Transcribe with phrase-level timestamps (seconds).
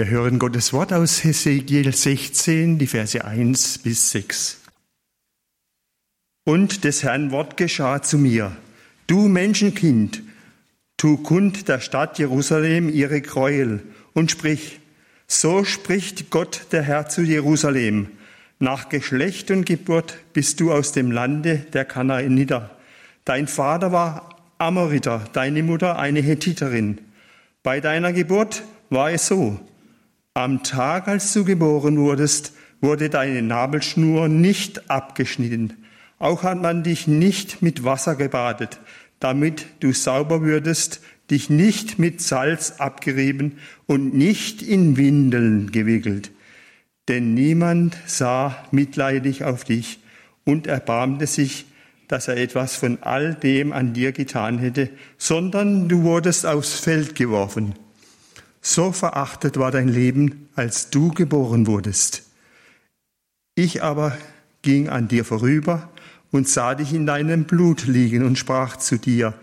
[0.00, 4.58] Wir hören Gottes Wort aus Hesekiel 16, die Verse 1 bis 6.
[6.46, 8.56] Und des Herrn Wort geschah zu mir.
[9.06, 10.22] Du Menschenkind,
[10.96, 13.82] tu kund der Stadt Jerusalem ihre Gräuel
[14.14, 14.80] und sprich,
[15.26, 18.08] so spricht Gott der Herr zu Jerusalem.
[18.58, 22.70] Nach Geschlecht und Geburt bist du aus dem Lande der Kanaaniter.
[23.26, 26.96] Dein Vater war Amoriter, deine Mutter eine Hethiterin.
[27.62, 29.60] Bei deiner Geburt war es so.
[30.34, 35.84] Am Tag, als du geboren wurdest, wurde deine Nabelschnur nicht abgeschnitten.
[36.20, 38.78] Auch hat man dich nicht mit Wasser gebadet,
[39.18, 41.00] damit du sauber würdest,
[41.32, 46.30] dich nicht mit Salz abgerieben und nicht in Windeln gewickelt.
[47.08, 49.98] Denn niemand sah mitleidig auf dich
[50.44, 51.66] und erbarmte sich,
[52.06, 57.16] dass er etwas von all dem an dir getan hätte, sondern du wurdest aufs Feld
[57.16, 57.74] geworfen.
[58.60, 62.24] So verachtet war dein Leben, als du geboren wurdest.
[63.54, 64.16] Ich aber
[64.62, 65.88] ging an dir vorüber
[66.30, 69.34] und sah dich in deinem Blut liegen und sprach zu dir,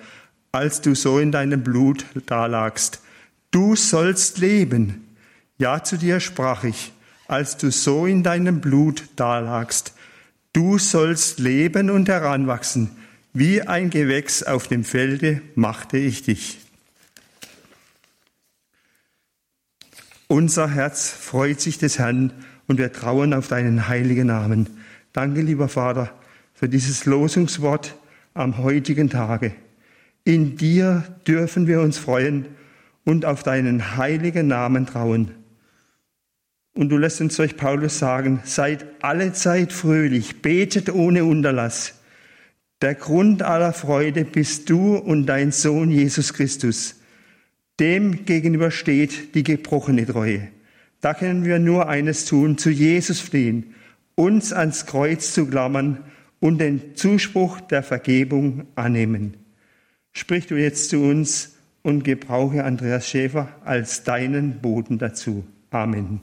[0.52, 3.02] als du so in deinem Blut dalagst,
[3.52, 5.08] du sollst leben.
[5.58, 6.94] Ja, zu dir sprach ich,
[7.28, 9.94] als du so in deinem Blut dalagst,
[10.54, 12.92] du sollst leben und heranwachsen,
[13.34, 16.67] wie ein Gewächs auf dem Felde machte ich dich.
[20.28, 22.34] Unser Herz freut sich des Herrn
[22.68, 24.68] und wir trauen auf deinen heiligen Namen.
[25.14, 26.12] Danke, lieber Vater,
[26.54, 27.96] für dieses Losungswort
[28.34, 29.54] am heutigen Tage.
[30.26, 32.46] In dir dürfen wir uns freuen
[33.06, 35.32] und auf deinen heiligen Namen trauen.
[36.74, 41.94] Und du lässt uns durch Paulus sagen, seid alle Zeit fröhlich, betet ohne Unterlass.
[42.82, 46.97] Der Grund aller Freude bist du und dein Sohn Jesus Christus
[47.80, 50.48] dem gegenüber steht die gebrochene Treue.
[51.02, 53.76] Da können wir nur eines tun, zu Jesus fliehen,
[54.16, 56.04] uns ans Kreuz zu klammern
[56.40, 59.38] und den Zuspruch der Vergebung annehmen.
[60.12, 65.46] Sprich du jetzt zu uns und gebrauche Andreas Schäfer als deinen Boden dazu.
[65.70, 66.22] Amen.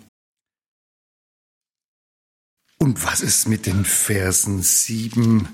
[2.78, 5.48] Und was ist mit den Versen 7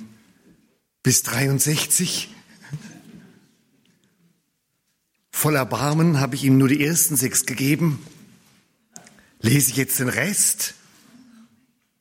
[1.02, 2.34] bis 63?
[5.40, 7.98] Voller Barmen habe ich ihm nur die ersten sechs gegeben.
[9.40, 10.74] Lese ich jetzt den Rest?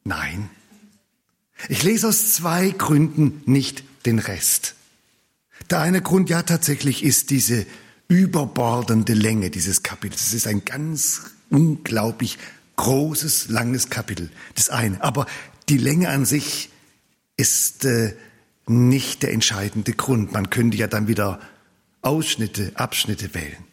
[0.03, 0.49] Nein.
[1.69, 4.75] Ich lese aus zwei Gründen nicht den Rest.
[5.69, 7.65] Der eine Grund ja tatsächlich ist diese
[8.09, 10.21] überbordende Länge dieses Kapitels.
[10.23, 12.39] Es ist ein ganz unglaublich
[12.75, 14.31] großes, langes Kapitel.
[14.55, 15.01] Das eine.
[15.01, 15.27] Aber
[15.69, 16.71] die Länge an sich
[17.37, 18.17] ist äh,
[18.67, 20.33] nicht der entscheidende Grund.
[20.33, 21.39] Man könnte ja dann wieder
[22.01, 23.63] Ausschnitte, Abschnitte wählen,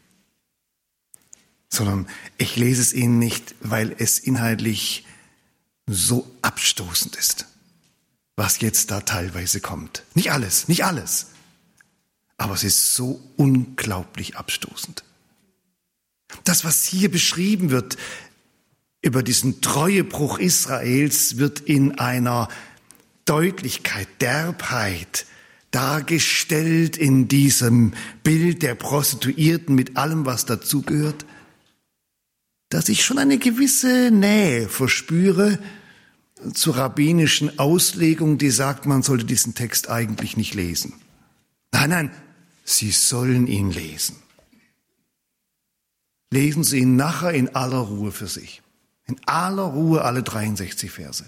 [1.68, 5.04] sondern ich lese es Ihnen nicht, weil es inhaltlich
[5.86, 7.46] so abstoßend ist,
[8.34, 10.02] was jetzt da teilweise kommt.
[10.14, 11.28] Nicht alles, nicht alles,
[12.36, 15.04] aber es ist so unglaublich abstoßend.
[16.44, 17.96] Das, was hier beschrieben wird
[19.00, 22.48] über diesen Treuebruch Israels, wird in einer
[23.24, 25.26] Deutlichkeit, Derbheit,
[25.76, 27.92] dargestellt in diesem
[28.22, 31.26] Bild der Prostituierten mit allem, was dazugehört,
[32.70, 35.58] dass ich schon eine gewisse Nähe verspüre
[36.54, 40.94] zur rabbinischen Auslegung, die sagt, man sollte diesen Text eigentlich nicht lesen.
[41.72, 42.10] Nein, nein,
[42.64, 44.16] Sie sollen ihn lesen.
[46.30, 48.62] Lesen Sie ihn nachher in aller Ruhe für sich.
[49.04, 51.26] In aller Ruhe alle 63 Verse.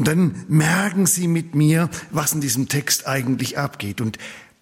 [0.00, 4.16] Und dann merken Sie mit mir, was in diesem Text eigentlich abgeht und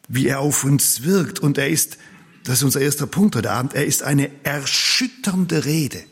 [0.08, 1.38] wie er auf uns wirkt.
[1.38, 1.96] Und er ist,
[2.42, 6.02] das ist unser erster Punkt heute Abend, er ist eine erschütternde Rede.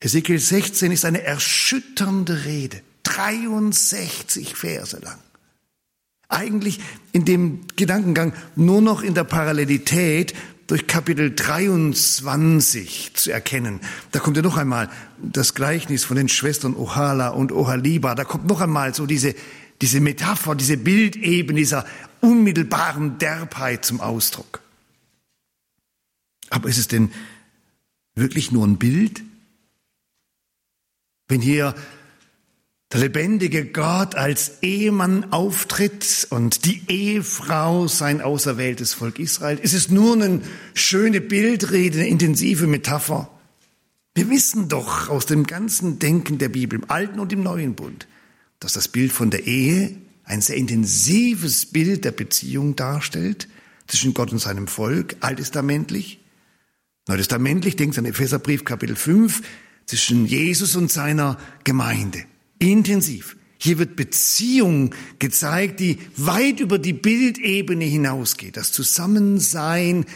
[0.00, 2.82] Ezekiel 16 ist eine erschütternde Rede.
[3.04, 5.18] 63 Verse lang.
[6.28, 6.80] Eigentlich
[7.12, 10.34] in dem Gedankengang nur noch in der Parallelität
[10.68, 13.80] durch Kapitel 23 zu erkennen.
[14.12, 18.14] Da kommt ja noch einmal das Gleichnis von den Schwestern Ohala und Ohaliba.
[18.14, 19.34] Da kommt noch einmal so diese,
[19.80, 21.86] diese Metapher, diese Bildebene dieser
[22.20, 24.60] unmittelbaren Derbheit zum Ausdruck.
[26.50, 27.12] Aber ist es denn
[28.14, 29.22] wirklich nur ein Bild?
[31.28, 31.74] Wenn hier
[32.92, 39.58] der lebendige Gott als Ehemann auftritt und die Ehefrau sein auserwähltes Volk Israel.
[39.62, 40.40] Es ist nur eine
[40.72, 43.30] schöne Bildrede, eine intensive Metapher.
[44.14, 48.08] Wir wissen doch aus dem ganzen Denken der Bibel, im Alten und im Neuen Bund,
[48.58, 49.94] dass das Bild von der Ehe
[50.24, 53.48] ein sehr intensives Bild der Beziehung darstellt
[53.86, 56.20] zwischen Gott und seinem Volk, alttestamentlich.
[57.06, 59.42] Neutestamentlich denkt an Epheserbrief Kapitel 5
[59.86, 62.24] zwischen Jesus und seiner Gemeinde.
[62.58, 63.36] Intensiv.
[63.60, 68.56] Hier wird Beziehung gezeigt, die weit über die Bildebene hinausgeht.
[68.56, 70.06] Das Zusammensein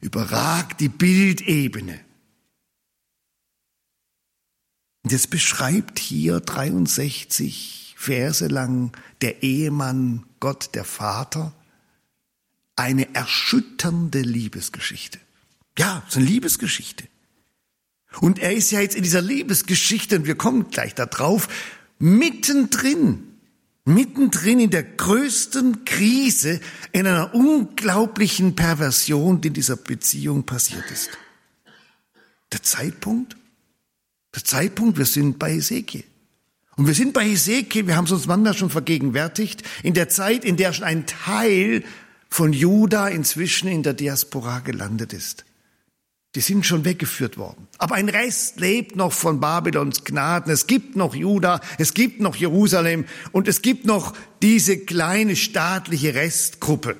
[0.00, 1.98] überragt die Bildebene.
[5.02, 8.92] Und jetzt beschreibt hier 63 Verse lang
[9.22, 11.52] der Ehemann Gott, der Vater,
[12.76, 15.18] eine erschütternde Liebesgeschichte.
[15.78, 17.08] Ja, es ist eine Liebesgeschichte.
[18.20, 21.48] Und er ist ja jetzt in dieser Liebesgeschichte, und wir kommen gleich da drauf,
[21.98, 23.38] mittendrin,
[23.84, 26.60] mittendrin in der größten Krise,
[26.92, 31.10] in einer unglaublichen Perversion, die in dieser Beziehung passiert ist.
[32.52, 33.36] Der Zeitpunkt?
[34.34, 36.04] Der Zeitpunkt, wir sind bei Ezekiel.
[36.76, 40.44] Und wir sind bei Ezekiel, wir haben es uns manchmal schon vergegenwärtigt, in der Zeit,
[40.44, 41.84] in der schon ein Teil
[42.28, 45.44] von Juda inzwischen in der Diaspora gelandet ist.
[46.34, 47.68] Die sind schon weggeführt worden.
[47.78, 50.52] Aber ein Rest lebt noch von Babylons Gnaden.
[50.52, 56.14] Es gibt noch Juda, es gibt noch Jerusalem und es gibt noch diese kleine staatliche
[56.14, 56.96] Restgruppe.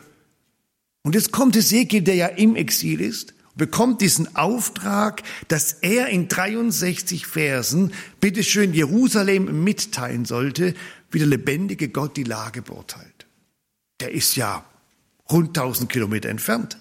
[1.03, 6.29] Und jetzt kommt Ezekiel, der ja im Exil ist, bekommt diesen Auftrag, dass er in
[6.29, 10.75] 63 Versen bitteschön Jerusalem mitteilen sollte,
[11.11, 13.27] wie der lebendige Gott die Lage beurteilt.
[14.01, 14.65] Der ist ja
[15.31, 16.79] rund 1000 Kilometer entfernt.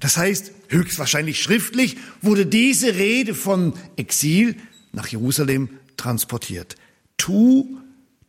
[0.00, 4.56] Das heißt, höchstwahrscheinlich schriftlich wurde diese Rede von Exil
[4.92, 6.76] nach Jerusalem transportiert.
[7.16, 7.78] Tu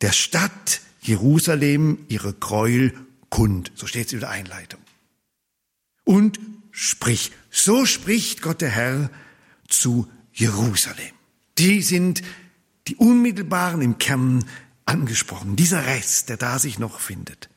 [0.01, 2.94] der Stadt Jerusalem ihre Gräuel
[3.29, 3.71] kund.
[3.75, 4.81] So steht es in der Einleitung.
[6.03, 6.39] Und
[6.71, 9.09] sprich, so spricht Gott der Herr
[9.67, 11.13] zu Jerusalem.
[11.57, 12.21] Die sind
[12.88, 14.44] die unmittelbaren im Kern
[14.85, 15.56] angesprochen.
[15.56, 17.50] Dieser Rest, der da sich noch findet.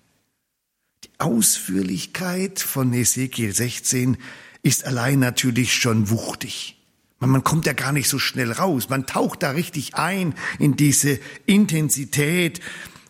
[1.24, 4.18] Ausführlichkeit von Ezekiel 16
[4.62, 6.76] ist allein natürlich schon wuchtig.
[7.18, 8.90] Man kommt ja gar nicht so schnell raus.
[8.90, 12.60] Man taucht da richtig ein in diese Intensität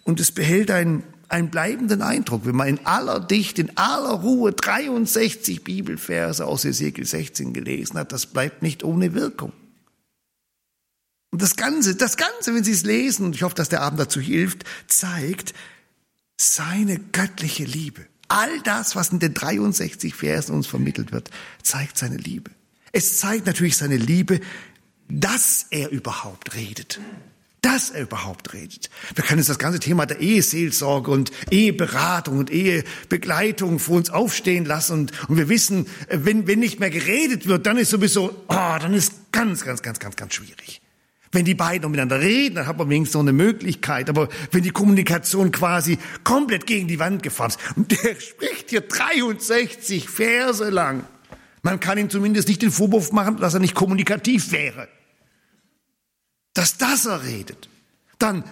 [0.05, 4.53] und es behält einen, einen bleibenden Eindruck, wenn man in aller Dichte, in aller Ruhe
[4.53, 8.13] 63 Bibelverse aus Ezekiel 16 gelesen hat.
[8.13, 9.53] Das bleibt nicht ohne Wirkung.
[11.33, 13.99] Und das Ganze, das Ganze, wenn Sie es lesen, und ich hoffe, dass der Abend
[13.99, 15.53] dazu hilft, zeigt,
[16.37, 18.07] seine göttliche Liebe.
[18.29, 21.31] All das, was in den 63 Versen uns vermittelt wird,
[21.63, 22.51] zeigt seine Liebe.
[22.93, 24.41] Es zeigt natürlich seine Liebe,
[25.09, 27.01] dass er überhaupt redet.
[27.61, 28.91] Dass er überhaupt redet.
[29.15, 34.65] Wir können jetzt das ganze Thema der Eheseelsorge und Eheberatung und Ehebegleitung vor uns aufstehen
[34.65, 38.77] lassen und, und wir wissen, wenn, wenn nicht mehr geredet wird, dann ist sowieso, oh,
[38.81, 40.83] dann ist ganz, ganz, ganz, ganz, ganz schwierig.
[41.35, 44.09] Wenn die beiden miteinander reden, dann hat man wenigstens noch eine Möglichkeit.
[44.09, 48.83] Aber wenn die Kommunikation quasi komplett gegen die Wand gefahren ist, und der spricht hier
[48.83, 51.05] 63 Verse lang,
[51.63, 54.87] man kann ihm zumindest nicht den Vorwurf machen, dass er nicht kommunikativ wäre.
[56.53, 57.69] Dass das er redet.
[58.19, 58.45] Dann,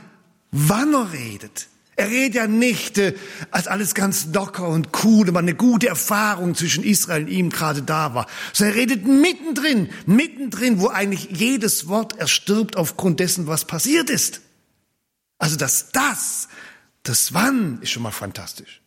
[0.50, 1.68] wann er redet.
[1.96, 3.14] Er redet ja nicht, äh,
[3.50, 7.82] als alles ganz locker und cool, aber eine gute Erfahrung zwischen Israel und ihm gerade
[7.82, 13.66] da war, sondern er redet mittendrin, mittendrin, wo eigentlich jedes Wort erstirbt aufgrund dessen, was
[13.66, 14.40] passiert ist.
[15.38, 16.48] Also das das,
[17.02, 18.80] das Wann ist schon mal fantastisch.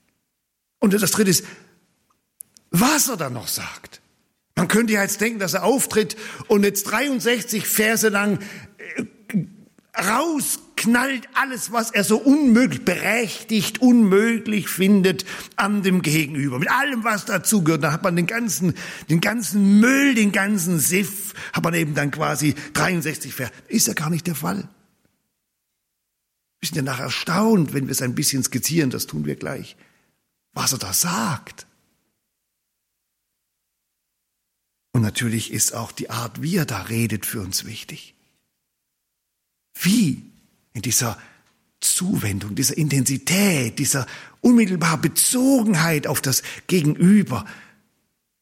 [0.79, 1.45] Und das dritte ist,
[2.71, 4.01] was er dann noch sagt.
[4.55, 6.15] Man könnte ja jetzt denken, dass er auftritt
[6.47, 8.39] und jetzt 63 Verse lang
[8.97, 9.05] äh,
[9.97, 15.25] rausknallt alles, was er so unmöglich, berechtigt, unmöglich findet
[15.55, 16.59] an dem Gegenüber.
[16.59, 17.83] Mit allem, was dazugehört.
[17.83, 18.73] Da hat man den ganzen,
[19.09, 23.51] den ganzen Müll, den ganzen Siff, hat man eben dann quasi 63 Vers.
[23.67, 24.67] Ist ja gar nicht der Fall.
[26.59, 29.77] Wir sind ja nachher erstaunt, wenn wir es ein bisschen skizzieren, das tun wir gleich,
[30.53, 31.67] was er da sagt.
[34.93, 38.14] Und natürlich ist auch die Art, wie er da redet, für uns wichtig.
[39.81, 40.23] Wie
[40.73, 41.17] in dieser
[41.79, 44.07] Zuwendung, dieser Intensität, dieser
[44.41, 47.45] unmittelbaren Bezogenheit auf das Gegenüber.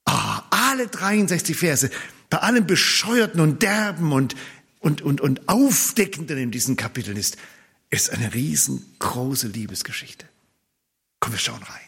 [0.05, 1.89] Ah, alle 63 Verse,
[2.29, 4.35] bei allem Bescheuerten und Derben und,
[4.79, 7.37] und, und, und Aufdeckenden in diesen Kapiteln ist,
[7.89, 10.25] ist eine riesengroße Liebesgeschichte.
[11.19, 11.81] Komm, wir schauen rein.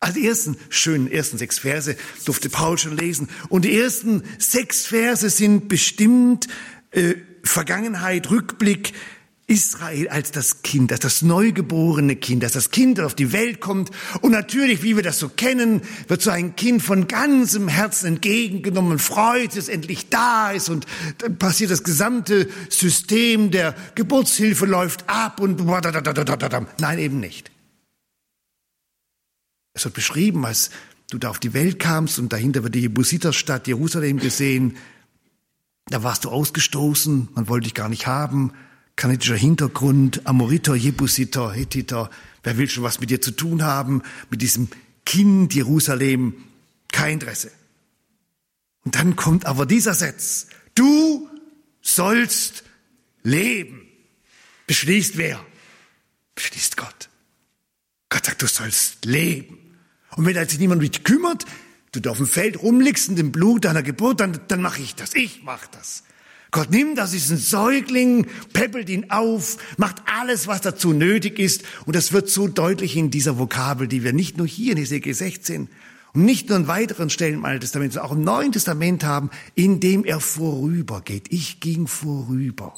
[0.00, 3.28] Also die ersten schönen ersten sechs Verse durfte Paul schon lesen.
[3.48, 6.46] Und die ersten sechs Verse sind bestimmt
[6.92, 7.14] äh,
[7.48, 8.92] Vergangenheit, Rückblick,
[9.48, 13.60] Israel als das Kind, als das neugeborene Kind, als das Kind, das auf die Welt
[13.60, 13.90] kommt.
[14.20, 18.98] Und natürlich, wie wir das so kennen, wird so ein Kind von ganzem Herzen entgegengenommen,
[18.98, 20.86] freut, es endlich da ist und
[21.18, 25.64] dann passiert das gesamte System der Geburtshilfe läuft ab und
[26.78, 27.50] nein, eben nicht.
[29.72, 30.70] Es wird beschrieben als
[31.10, 34.76] du da auf die Welt kamst und dahinter wird die Jebusiterstadt Jerusalem gesehen.
[35.90, 38.52] Da warst du ausgestoßen, man wollte dich gar nicht haben.
[38.96, 42.10] Kanadischer Hintergrund, Amoriter, Jebusiter, Hethiter.
[42.42, 44.02] Wer will schon was mit dir zu tun haben?
[44.30, 44.68] Mit diesem
[45.06, 46.34] Kind Jerusalem.
[46.92, 47.50] Kein Interesse.
[48.84, 50.48] Und dann kommt aber dieser Satz.
[50.74, 51.28] Du
[51.80, 52.64] sollst
[53.22, 53.82] leben.
[54.66, 55.44] Beschließt wer?
[56.34, 57.08] Beschließt Gott.
[58.10, 59.58] Gott sagt, du sollst leben.
[60.16, 61.44] Und wenn sich niemand dich kümmert,
[61.98, 64.94] du da auf dem Feld rumliegst in dem Blut deiner Geburt, dann, dann mache ich
[64.94, 65.14] das.
[65.14, 66.04] Ich mache das.
[66.50, 71.62] Gott nimmt das, ist ein Säugling, peppelt ihn auf, macht alles, was dazu nötig ist.
[71.84, 75.12] Und das wird so deutlich in dieser Vokabel, die wir nicht nur hier in Hesekiel
[75.12, 75.68] 16
[76.14, 79.30] und nicht nur in weiteren Stellen im Alten Testament, sondern auch im Neuen Testament haben,
[79.54, 81.26] in dem er vorübergeht.
[81.30, 82.74] Ich ging vorüber.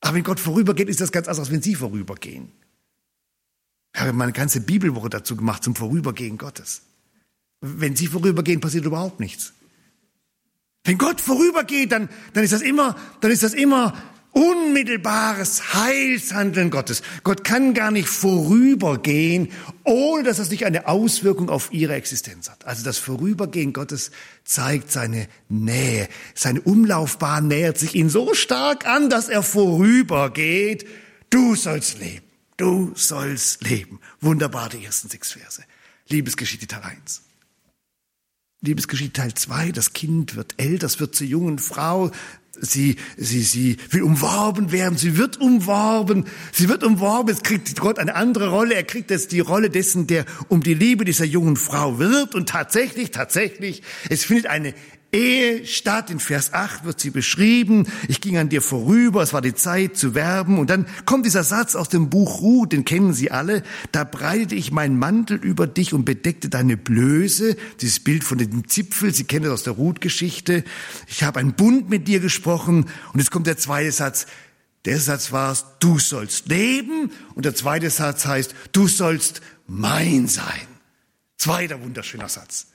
[0.00, 2.52] Aber wenn Gott vorübergeht, ist das ganz anders, als wenn Sie vorübergehen.
[3.94, 6.82] Ich habe meine ganze Bibelwoche dazu gemacht, zum Vorübergehen Gottes.
[7.60, 9.52] Wenn Sie vorübergehen, passiert überhaupt nichts.
[10.84, 13.94] Wenn Gott vorübergeht, dann, dann ist das immer, dann ist das immer
[14.32, 17.02] unmittelbares Heilshandeln Gottes.
[17.24, 19.50] Gott kann gar nicht vorübergehen,
[19.84, 22.64] ohne dass das nicht eine Auswirkung auf ihre Existenz hat.
[22.64, 24.12] Also das Vorübergehen Gottes
[24.44, 26.08] zeigt seine Nähe.
[26.34, 30.86] Seine Umlaufbahn nähert sich ihn so stark an, dass er vorübergeht.
[31.30, 32.24] Du sollst leben.
[32.56, 34.00] Du sollst leben.
[34.20, 35.62] Wunderbar, die ersten sechs Verse.
[36.08, 37.27] Liebesgeschichte Teil 1.
[38.60, 39.70] Liebesgeschichte Teil 2.
[39.70, 42.10] Das Kind wird älter, es wird zur jungen Frau.
[42.60, 44.98] Sie, sie, sie will umworben werden.
[44.98, 46.24] Sie wird umworben.
[46.50, 47.28] Sie wird umworben.
[47.28, 48.74] Jetzt kriegt Gott eine andere Rolle.
[48.74, 52.34] Er kriegt jetzt die Rolle dessen, der um die Liebe dieser jungen Frau wird.
[52.34, 54.74] Und tatsächlich, tatsächlich, es findet eine
[55.10, 56.10] Ehe statt.
[56.10, 57.86] In Vers 8 wird sie beschrieben.
[58.08, 60.58] Ich ging an dir vorüber, es war die Zeit zu werben.
[60.58, 63.62] Und dann kommt dieser Satz aus dem Buch Ruth, den kennen Sie alle.
[63.90, 67.56] Da breitete ich meinen Mantel über dich und bedeckte deine Blöße.
[67.80, 70.62] Dieses Bild von dem Zipfel, Sie kennen das aus der Ruth-Geschichte.
[71.06, 72.86] Ich habe einen Bund mit dir gesprochen.
[73.12, 74.26] Und jetzt kommt der zweite Satz.
[74.84, 77.12] Der Satz war, du sollst leben.
[77.34, 80.66] Und der zweite Satz heißt, du sollst mein sein.
[81.38, 82.66] Zweiter wunderschöner Satz.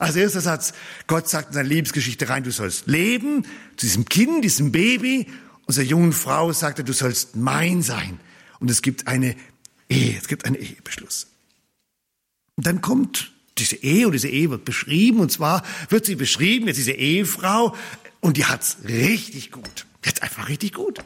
[0.00, 0.72] Als erster Satz,
[1.06, 3.44] Gott sagt in seine Lebensgeschichte rein, du sollst leben,
[3.76, 5.26] zu diesem Kind, diesem Baby.
[5.68, 8.18] Zur jungen Frau sagt er, du sollst mein sein.
[8.60, 9.36] Und es gibt eine
[9.90, 11.28] Ehe, es gibt einen Ehebeschluss.
[12.56, 15.20] Und dann kommt diese Ehe und diese Ehe wird beschrieben.
[15.20, 17.76] Und zwar wird sie beschrieben, jetzt diese Ehefrau,
[18.20, 19.86] und die hat's richtig gut.
[20.04, 21.04] Die hat's einfach richtig gut.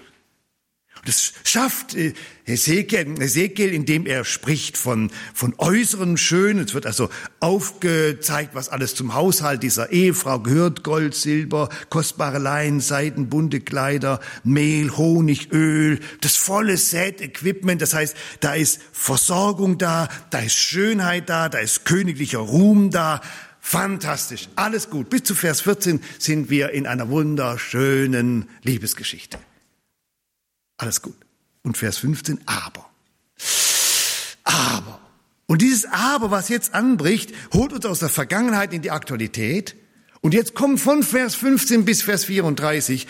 [1.04, 6.58] Das schafft äh, Hesekiel, Hesekiel, indem er spricht von, von äußeren Schön.
[6.58, 10.82] Es wird also aufgezeigt, was alles zum Haushalt dieser Ehefrau gehört.
[10.82, 17.82] Gold, Silber, kostbare Leinen, Seiden, bunte Kleider, Mehl, Honig, Öl, das volle Set, Equipment.
[17.82, 23.20] Das heißt, da ist Versorgung da, da ist Schönheit da, da ist königlicher Ruhm da.
[23.61, 25.08] Fantastisch, alles gut.
[25.08, 29.38] Bis zu Vers 14 sind wir in einer wunderschönen Liebesgeschichte.
[30.76, 31.16] Alles gut.
[31.62, 32.90] Und Vers 15, aber.
[34.45, 35.00] Aber.
[35.47, 39.76] Und dieses Aber, was jetzt anbricht, holt uns aus der Vergangenheit in die Aktualität.
[40.21, 43.07] Und jetzt kommen von Vers 15 bis Vers 34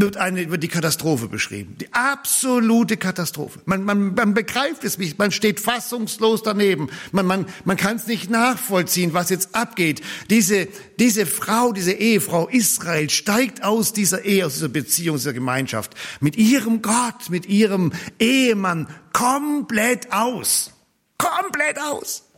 [0.00, 1.76] wird, eine, wird die Katastrophe beschrieben.
[1.80, 3.60] Die absolute Katastrophe.
[3.64, 6.88] Man, man, man begreift es nicht, man steht fassungslos daneben.
[7.12, 10.02] Man, man, man kann es nicht nachvollziehen, was jetzt abgeht.
[10.30, 15.94] Diese, diese Frau, diese Ehefrau Israel steigt aus dieser Ehe, aus dieser Beziehung, dieser Gemeinschaft
[16.20, 20.72] mit ihrem Gott, mit ihrem Ehemann komplett aus.
[21.18, 22.29] Komplett aus.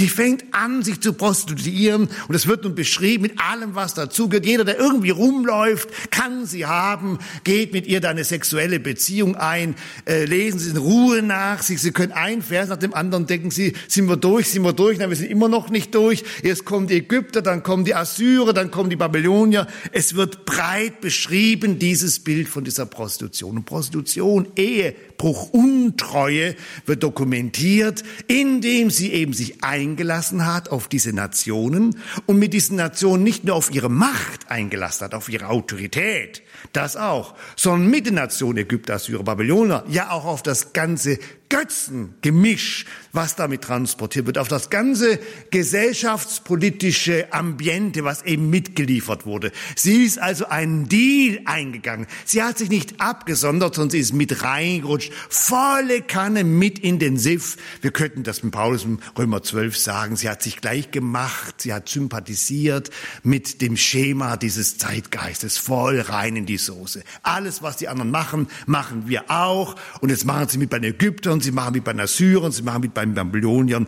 [0.00, 4.44] Die fängt an, sich zu prostituieren und es wird nun beschrieben mit allem, was dazugehört.
[4.44, 10.24] Jeder, der irgendwie rumläuft, kann sie haben, geht mit ihr deine sexuelle Beziehung ein, äh,
[10.24, 13.74] lesen Sie in Ruhe nach, sie, sie können ein Vers nach dem anderen denken, Sie,
[13.86, 16.24] sind wir durch, sind wir durch, nein, wir sind immer noch nicht durch.
[16.42, 19.68] Erst kommen die Ägypter, dann kommen die Assyrer, dann kommen die Babylonier.
[19.92, 23.58] Es wird breit beschrieben, dieses Bild von dieser Prostitution.
[23.58, 31.12] Und Prostitution, Ehebruch, Untreue wird dokumentiert, indem sie eben sich ein eingelassen hat auf diese
[31.12, 36.42] Nationen und mit diesen Nationen nicht nur auf ihre Macht eingelassen hat, auf ihre Autorität,
[36.72, 42.86] das auch, sondern mit den Nationen Ägypter, Assyrer, Babyloner, ja auch auf das ganze Götzengemisch,
[43.12, 45.20] was damit transportiert wird, auf das ganze
[45.50, 49.52] gesellschaftspolitische Ambiente, was eben mitgeliefert wurde.
[49.76, 52.06] Sie ist also einen Deal eingegangen.
[52.24, 57.18] Sie hat sich nicht abgesondert, sondern sie ist mit reingerutscht, volle Kanne mit in den
[57.18, 57.56] Siff.
[57.80, 60.16] Wir könnten das mit Paulus im Römer 12 sagen.
[60.16, 62.90] Sie hat sich gleich gemacht, sie hat sympathisiert
[63.22, 67.04] mit dem Schema dieses Zeitgeistes, voll rein in die Soße.
[67.22, 69.76] Alles, was die anderen machen, machen wir auch.
[70.00, 72.62] Und jetzt machen sie mit bei den Ägyptern, sie machen mit bei den Assyrern, sie
[72.62, 73.86] machen mit bei den Babyloniern.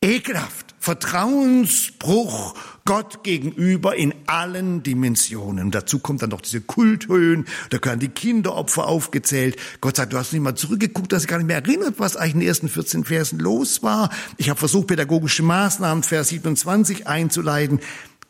[0.00, 5.70] Ekelhaft Vertrauensbruch Gott gegenüber in allen Dimensionen.
[5.70, 9.56] dazu kommt dann noch diese Kulthöhen, da können die Kinderopfer aufgezählt.
[9.82, 12.34] Gott sagt, du hast nicht mal zurückgeguckt, dass ich gar nicht mehr erinnert, was eigentlich
[12.34, 14.08] in den ersten 14 Versen los war.
[14.38, 17.80] Ich habe versucht, pädagogische Maßnahmen, Vers 27 einzuleiten.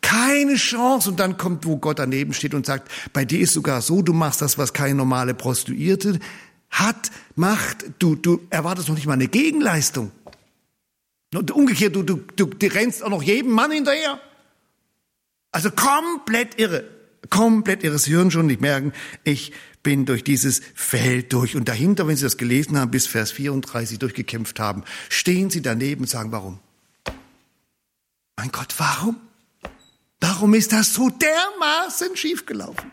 [0.01, 1.11] Keine Chance.
[1.11, 4.13] Und dann kommt, wo Gott daneben steht und sagt, bei dir ist sogar so, du
[4.13, 6.19] machst das, was keine normale Prostituierte
[6.71, 7.85] hat, macht.
[7.99, 10.13] Du, du erwartest noch nicht mal eine Gegenleistung.
[11.35, 14.21] Und umgekehrt, du, du, du, du rennst auch noch jedem Mann hinterher.
[15.53, 16.85] Also komplett irre.
[17.31, 17.99] Komplett irre.
[17.99, 18.93] Sie hören schon nicht merken,
[19.25, 21.57] ich bin durch dieses Feld durch.
[21.57, 26.03] Und dahinter, wenn Sie das gelesen haben, bis Vers 34 durchgekämpft haben, stehen Sie daneben
[26.03, 26.59] und sagen, warum?
[28.37, 29.17] Mein Gott, warum?
[30.21, 32.91] Warum ist das so dermaßen schiefgelaufen?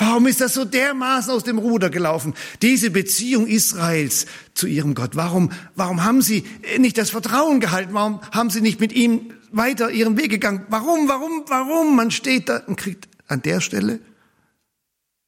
[0.00, 2.32] Warum ist das so dermaßen aus dem Ruder gelaufen?
[2.62, 5.14] Diese Beziehung Israels zu ihrem Gott.
[5.14, 6.42] Warum, warum haben sie
[6.78, 7.92] nicht das Vertrauen gehalten?
[7.92, 10.64] Warum haben sie nicht mit ihm weiter ihren Weg gegangen?
[10.70, 11.96] Warum, warum, warum?
[11.96, 14.00] Man steht da und kriegt an der Stelle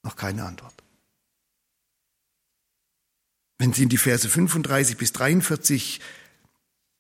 [0.03, 0.73] noch keine Antwort.
[3.59, 6.01] Wenn Sie in die Verse 35 bis 43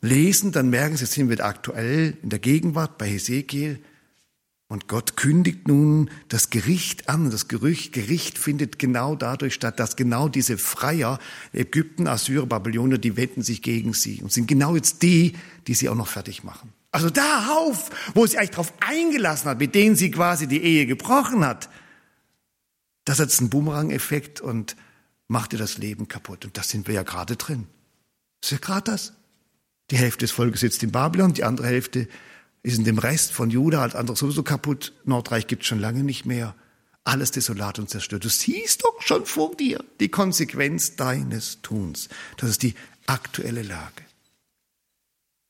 [0.03, 3.83] lesen, dann merken Sie, sind wir aktuell in der Gegenwart bei Hesekiel.
[4.73, 7.31] Und Gott kündigt nun das Gericht an.
[7.31, 11.19] Das Gerücht, Gericht findet genau dadurch statt, dass genau diese Freier,
[11.53, 15.35] Ägypten, Assyrer, Babylonier, die wenden sich gegen sie und sind genau jetzt die,
[15.67, 16.73] die sie auch noch fertig machen.
[16.91, 21.45] Also darauf, wo sie eigentlich darauf eingelassen hat, mit denen sie quasi die Ehe gebrochen
[21.45, 21.69] hat,
[23.05, 24.77] das hat einen Boomerang-Effekt und
[25.29, 26.47] macht ihr das Leben kaputt.
[26.47, 27.67] Und da sind wir ja gerade drin.
[28.41, 29.13] Das ist ja gerade das.
[29.91, 32.09] Die Hälfte des Volkes sitzt in Babylon, die andere Hälfte
[32.63, 34.93] ist in dem Rest von Juda als andere sowieso kaputt.
[35.05, 36.55] Nordreich gibt schon lange nicht mehr.
[37.05, 38.25] Alles desolat und zerstört.
[38.25, 42.09] Du siehst doch schon vor dir die Konsequenz deines Tuns.
[42.37, 42.75] Das ist die
[43.07, 44.03] aktuelle Lage.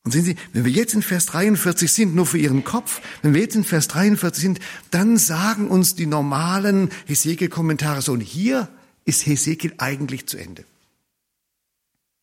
[0.05, 3.35] Und sehen Sie, wenn wir jetzt in Vers 43 sind, nur für Ihren Kopf, wenn
[3.35, 8.69] wir jetzt in Vers 43 sind, dann sagen uns die normalen Hesekiel-Kommentare so, und hier
[9.05, 10.65] ist Hesekiel eigentlich zu Ende.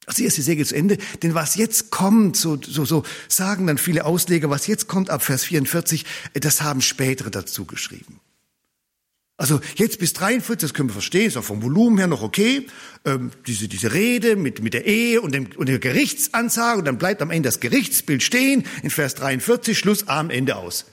[0.09, 3.67] Also hier ist die Segel zu Ende, denn was jetzt kommt, so, so, so sagen
[3.67, 8.19] dann viele Ausleger, was jetzt kommt ab Vers 44, das haben spätere dazu geschrieben.
[9.37, 12.65] Also jetzt bis 43, das können wir verstehen, ist auch vom Volumen her noch okay,
[13.05, 16.97] ähm, diese, diese Rede mit, mit der Ehe und, dem, und der Gerichtsansage und dann
[16.97, 20.85] bleibt am Ende das Gerichtsbild stehen, in Vers 43, Schluss, am Ende aus.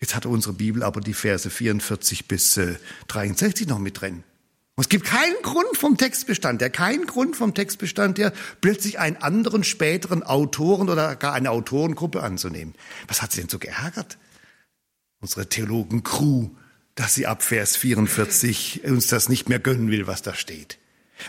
[0.00, 2.76] Jetzt hat unsere Bibel aber die Verse 44 bis äh,
[3.08, 4.22] 63 noch mit drin.
[4.74, 8.32] Und es gibt keinen Grund vom Textbestand her, keinen Grund vom Textbestand her,
[8.62, 12.74] plötzlich einen anderen späteren Autoren oder gar eine Autorengruppe anzunehmen.
[13.06, 14.16] Was hat sie denn so geärgert?
[15.20, 16.50] Unsere Theologen-Crew,
[16.94, 20.78] dass sie ab Vers 44 uns das nicht mehr gönnen will, was da steht.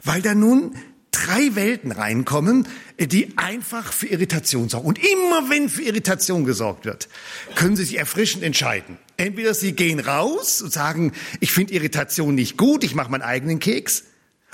[0.03, 0.75] Weil da nun
[1.13, 2.67] drei Welten reinkommen,
[2.99, 4.87] die einfach für Irritation sorgen.
[4.87, 7.07] Und immer wenn für Irritation gesorgt wird,
[7.55, 8.97] können Sie sich erfrischend entscheiden.
[9.15, 13.59] Entweder Sie gehen raus und sagen, ich finde Irritation nicht gut, ich mache meinen eigenen
[13.59, 14.03] Keks.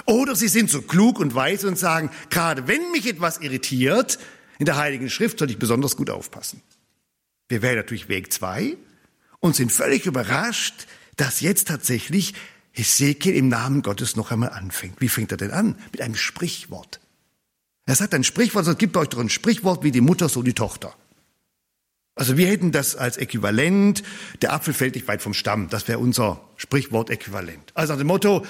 [0.06, 4.20] Oder Sie sind so klug und weise und sagen, gerade wenn mich etwas irritiert,
[4.60, 6.62] in der Heiligen Schrift soll ich besonders gut aufpassen.
[7.48, 8.78] Wir wählen natürlich Weg zwei
[9.40, 12.34] und sind völlig überrascht, dass jetzt tatsächlich
[12.72, 15.02] Hesekiel im Namen Gottes noch einmal anfängt.
[15.02, 15.76] Wie fängt er denn an?
[15.92, 17.00] Mit einem Sprichwort.
[17.86, 20.54] Er sagt ein Sprichwort, es gibt euch doch ein Sprichwort wie die Mutter, so die
[20.54, 20.94] Tochter.
[22.16, 24.04] Also wir hätten das als Äquivalent,
[24.42, 25.70] der Apfel fällt nicht weit vom Stamm.
[25.70, 27.72] Das wäre unser Sprichwort-Äquivalent.
[27.76, 28.46] Also nach dem Motto,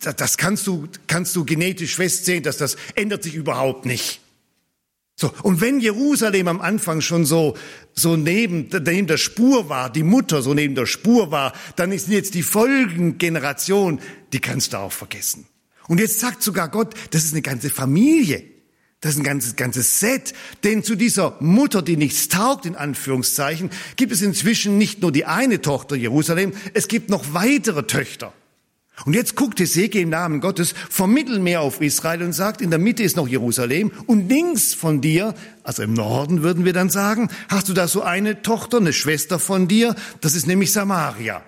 [0.00, 4.20] das kannst du, kannst du genetisch festsehen, dass das ändert sich überhaupt nicht.
[5.18, 7.56] So, und wenn Jerusalem am Anfang schon so,
[7.94, 12.08] so neben, neben der Spur war, die Mutter so neben der Spur war, dann ist
[12.08, 13.98] jetzt die Folgengeneration,
[14.34, 15.46] die kannst du auch vergessen.
[15.88, 18.44] Und jetzt sagt sogar Gott, das ist eine ganze Familie.
[19.00, 20.34] Das ist ein ganzes, ganzes Set.
[20.64, 25.24] Denn zu dieser Mutter, die nichts taugt, in Anführungszeichen, gibt es inzwischen nicht nur die
[25.24, 28.34] eine Tochter Jerusalem, es gibt noch weitere Töchter.
[29.04, 32.78] Und jetzt guckt Hesekiel im Namen Gottes vom Mittelmeer auf Israel und sagt, in der
[32.78, 37.28] Mitte ist noch Jerusalem und links von dir, also im Norden würden wir dann sagen,
[37.48, 41.42] hast du da so eine Tochter, eine Schwester von dir, das ist nämlich Samaria.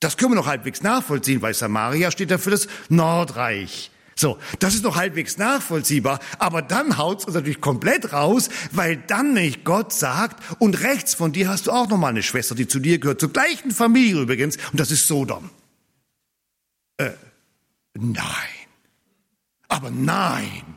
[0.00, 3.90] Das können wir noch halbwegs nachvollziehen, weil Samaria steht ja für das Nordreich.
[4.14, 9.32] So, das ist noch halbwegs nachvollziehbar, aber dann haut's uns natürlich komplett raus, weil dann
[9.32, 12.68] nicht Gott sagt, und rechts von dir hast du auch noch mal eine Schwester, die
[12.68, 15.48] zu dir gehört, zur gleichen Familie übrigens, und das ist Sodom.
[17.00, 17.12] Äh,
[17.94, 18.24] nein.
[19.68, 20.76] Aber nein.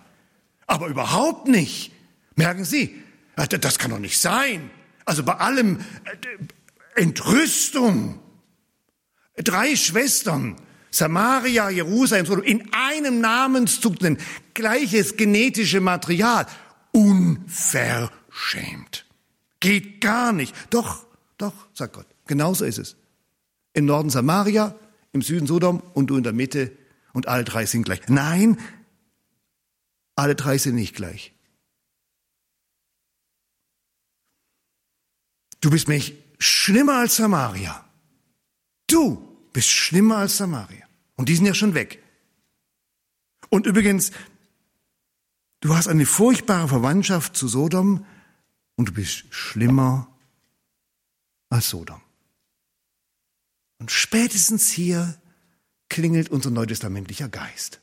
[0.67, 1.91] Aber überhaupt nicht.
[2.35, 3.03] Merken Sie,
[3.35, 4.69] äh, das kann doch nicht sein.
[5.03, 5.81] Also bei allem äh,
[7.01, 8.19] Entrüstung.
[9.35, 10.55] Drei Schwestern,
[10.91, 13.95] Samaria, Jerusalem, in einem Namenszug,
[14.53, 16.45] gleiches genetische Material.
[16.91, 19.05] Unverschämt.
[19.59, 20.55] Geht gar nicht.
[20.69, 21.07] Doch,
[21.39, 22.05] doch, sagt Gott.
[22.27, 22.95] Genauso ist es.
[23.73, 24.75] Im Norden Samaria,
[25.13, 26.75] im Süden Sodom und du in der Mitte
[27.13, 28.01] und alle drei sind gleich.
[28.09, 28.59] Nein,
[30.15, 31.33] alle drei sind nicht gleich.
[35.61, 37.87] Du bist mich schlimmer als Samaria.
[38.87, 40.85] Du bist schlimmer als Samaria.
[41.15, 42.03] Und die sind ja schon weg.
[43.49, 44.11] Und übrigens,
[45.61, 48.05] du hast eine furchtbare Verwandtschaft zu Sodom
[48.75, 50.07] und du bist schlimmer
[51.49, 52.01] als Sodom.
[53.83, 55.19] Und spätestens hier
[55.89, 57.81] klingelt unser neutestamentlicher Geist.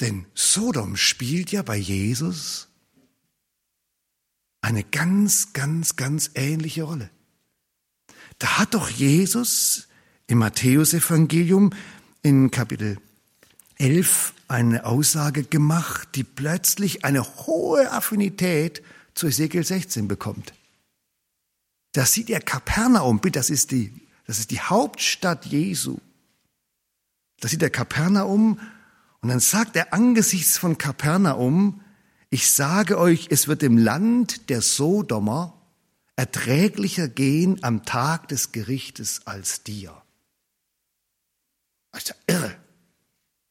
[0.00, 2.68] Denn Sodom spielt ja bei Jesus
[4.60, 7.08] eine ganz, ganz, ganz ähnliche Rolle.
[8.38, 9.88] Da hat doch Jesus
[10.26, 11.70] im Matthäusevangelium
[12.20, 12.98] in Kapitel
[13.78, 18.82] 11 eine Aussage gemacht, die plötzlich eine hohe Affinität
[19.14, 20.52] zu Ezekiel 16 bekommt.
[21.92, 23.92] Da sieht er Kapernaum, das ist die,
[24.26, 25.98] das ist die Hauptstadt Jesu.
[27.40, 28.60] Da sieht er Kapernaum
[29.20, 31.82] und dann sagt er angesichts von Kapernaum,
[32.30, 35.60] ich sage euch, es wird im Land der Sodomer
[36.14, 40.00] erträglicher gehen am Tag des Gerichtes als dir.
[41.90, 42.59] Das ja irre.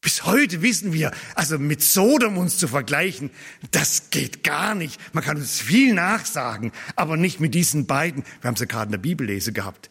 [0.01, 3.31] Bis heute wissen wir, also mit Sodom uns zu vergleichen,
[3.71, 4.97] das geht gar nicht.
[5.13, 8.23] Man kann uns viel nachsagen, aber nicht mit diesen beiden.
[8.39, 9.89] Wir haben es ja gerade in der Bibellese gehabt.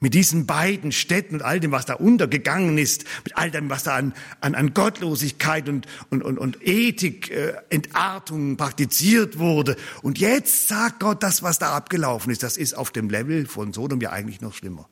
[0.00, 3.82] Mit diesen beiden Städten und all dem, was da untergegangen ist, mit all dem, was
[3.82, 9.74] da an, an, an Gottlosigkeit und, und, und, und Ethik, äh, Entartung praktiziert wurde.
[10.02, 13.72] Und jetzt sagt Gott, das, was da abgelaufen ist, das ist auf dem Level von
[13.72, 14.88] Sodom ja eigentlich noch schlimmer.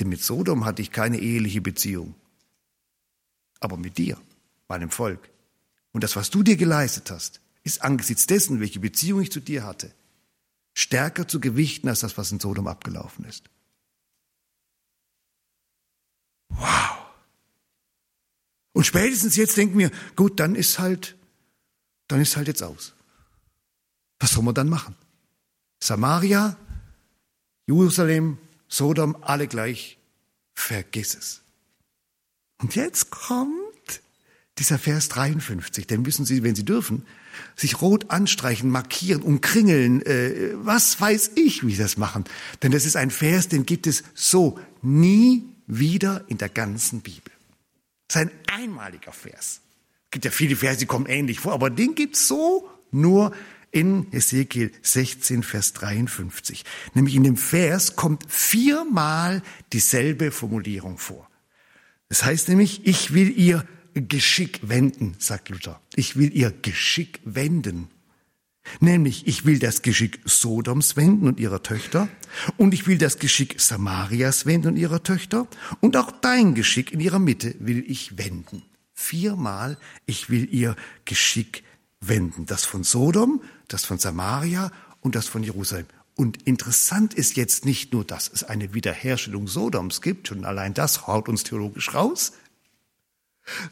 [0.00, 2.16] Denn mit Sodom hatte ich keine eheliche Beziehung.
[3.62, 4.18] Aber mit dir,
[4.68, 5.30] meinem Volk.
[5.92, 9.64] Und das, was du dir geleistet hast, ist angesichts dessen, welche Beziehung ich zu dir
[9.64, 9.94] hatte,
[10.74, 13.44] stärker zu gewichten als das, was in Sodom abgelaufen ist.
[16.48, 16.98] Wow.
[18.72, 21.16] Und spätestens jetzt denken wir, gut, dann ist halt,
[22.08, 22.94] dann ist halt jetzt aus.
[24.18, 24.96] Was soll man dann machen?
[25.80, 26.56] Samaria,
[27.66, 29.98] Jerusalem, Sodom, alle gleich,
[30.54, 31.41] vergiss es.
[32.62, 33.52] Und jetzt kommt
[34.58, 37.04] dieser Vers 53, denn wissen Sie, wenn Sie dürfen,
[37.56, 42.24] sich rot anstreichen, markieren, umkringeln, äh, was weiß ich, wie Sie das machen.
[42.62, 47.32] Denn das ist ein Vers, den gibt es so nie wieder in der ganzen Bibel.
[48.06, 49.60] Das ist ein einmaliger Vers.
[50.04, 53.32] Es gibt ja viele Verse, die kommen ähnlich vor, aber den gibt's so nur
[53.72, 56.64] in Ezekiel 16, Vers 53.
[56.94, 61.28] Nämlich in dem Vers kommt viermal dieselbe Formulierung vor.
[62.12, 65.80] Das heißt nämlich, ich will ihr Geschick wenden, sagt Luther.
[65.96, 67.88] Ich will ihr Geschick wenden.
[68.80, 72.10] Nämlich, ich will das Geschick Sodoms wenden und ihrer Töchter,
[72.58, 75.48] und ich will das Geschick Samarias wenden und ihrer Töchter,
[75.80, 78.62] und auch dein Geschick in ihrer Mitte will ich wenden.
[78.92, 81.64] Viermal, ich will ihr Geschick
[82.02, 82.44] wenden.
[82.44, 84.70] Das von Sodom, das von Samaria
[85.00, 85.86] und das von Jerusalem.
[86.22, 91.08] Und interessant ist jetzt nicht nur, dass es eine Wiederherstellung Sodoms gibt, schon allein das
[91.08, 92.30] haut uns theologisch raus,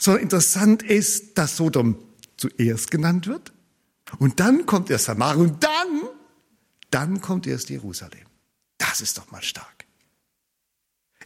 [0.00, 1.96] sondern interessant ist, dass Sodom
[2.36, 3.52] zuerst genannt wird
[4.18, 6.00] und dann kommt erst Samaria und dann,
[6.90, 8.26] dann kommt erst Jerusalem.
[8.78, 9.86] Das ist doch mal stark.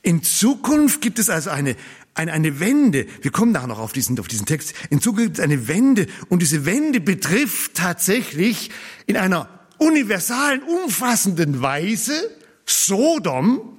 [0.03, 1.75] In Zukunft gibt es also eine,
[2.13, 3.07] eine, eine Wende.
[3.23, 4.75] Wir kommen nachher noch auf diesen, auf diesen Text.
[4.91, 8.71] In Zukunft gibt es eine Wende und diese Wende betrifft tatsächlich
[9.07, 12.31] in einer universalen, umfassenden Weise
[12.67, 13.79] Sodom,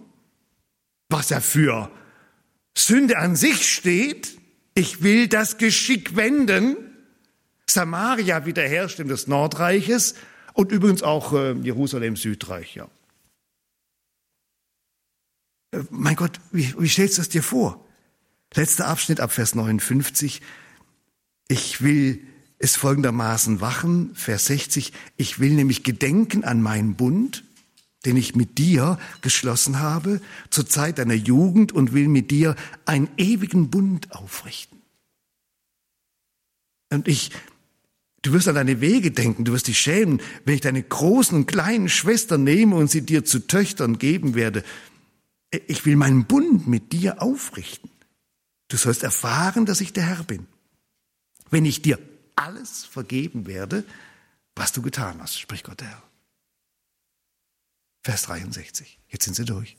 [1.10, 1.92] was ja für
[2.78, 4.38] Sünde an sich steht,
[4.74, 6.78] ich will das Geschick wenden,
[7.70, 10.16] Samaria wiederherstellen des Nordreiches
[10.54, 12.88] und übrigens auch äh, Jerusalem Südreich, ja.
[15.72, 17.86] Äh, mein Gott, wie, wie stellst du das dir vor?
[18.54, 20.42] Letzter Abschnitt ab Vers 59.
[21.48, 22.26] Ich will
[22.66, 24.92] es folgendermaßen wachen, Vers 60.
[25.18, 27.44] Ich will nämlich gedenken an meinen Bund,
[28.06, 33.08] den ich mit dir geschlossen habe zur Zeit deiner Jugend und will mit dir einen
[33.18, 34.82] ewigen Bund aufrichten.
[36.92, 37.32] Und ich,
[38.24, 41.48] du wirst an deine Wege denken, du wirst dich schämen, wenn ich deine großen und
[41.48, 44.64] kleinen Schwestern nehme und sie dir zu Töchtern geben werde.
[45.68, 47.92] Ich will meinen Bund mit dir aufrichten.
[48.70, 50.48] Du sollst erfahren, dass ich der Herr bin.
[51.52, 52.00] Wenn ich dir
[52.36, 53.86] alles vergeben werde,
[54.56, 56.04] was du getan hast, spricht Gott der Herr.
[58.04, 59.00] Vers 63.
[59.10, 59.78] Jetzt sind sie durch.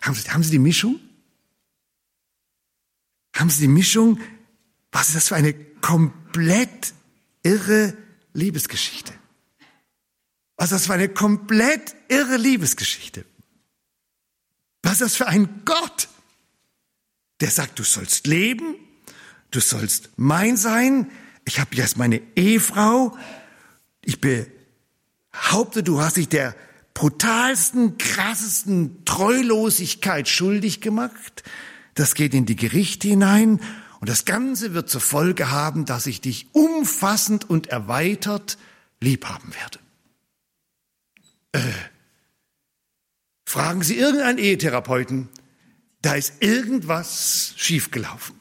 [0.00, 1.00] Haben Sie, haben Sie die Mischung?
[3.34, 4.20] Haben Sie die Mischung
[4.92, 6.94] Was ist das für eine komplett
[7.42, 7.96] irre
[8.32, 9.12] Liebesgeschichte?
[10.56, 13.24] Was ist das für eine komplett irre Liebesgeschichte?
[14.82, 16.08] Was ist das für ein Gott,
[17.40, 18.76] der sagt, du sollst leben,
[19.50, 21.10] du sollst mein sein,
[21.44, 23.16] ich habe jetzt meine Ehefrau,
[24.02, 26.54] ich behaupte, du hast dich der
[26.94, 31.42] brutalsten, krassesten Treulosigkeit schuldig gemacht.
[31.94, 33.60] Das geht in die Gerichte hinein
[34.00, 38.58] und das Ganze wird zur Folge haben, dass ich dich umfassend und erweitert
[39.00, 39.78] lieb haben werde.
[41.52, 41.72] Äh,
[43.44, 45.28] fragen Sie irgendeinen Ehetherapeuten,
[46.02, 48.39] da ist irgendwas schiefgelaufen.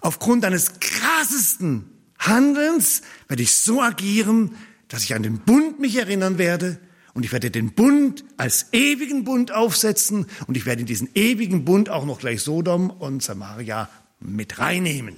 [0.00, 4.56] Aufgrund eines krassesten Handelns werde ich so agieren,
[4.88, 6.80] dass ich an den Bund mich erinnern werde
[7.14, 11.64] und ich werde den Bund als ewigen Bund aufsetzen und ich werde in diesen ewigen
[11.64, 13.88] Bund auch noch gleich Sodom und Samaria
[14.20, 15.16] mit reinnehmen.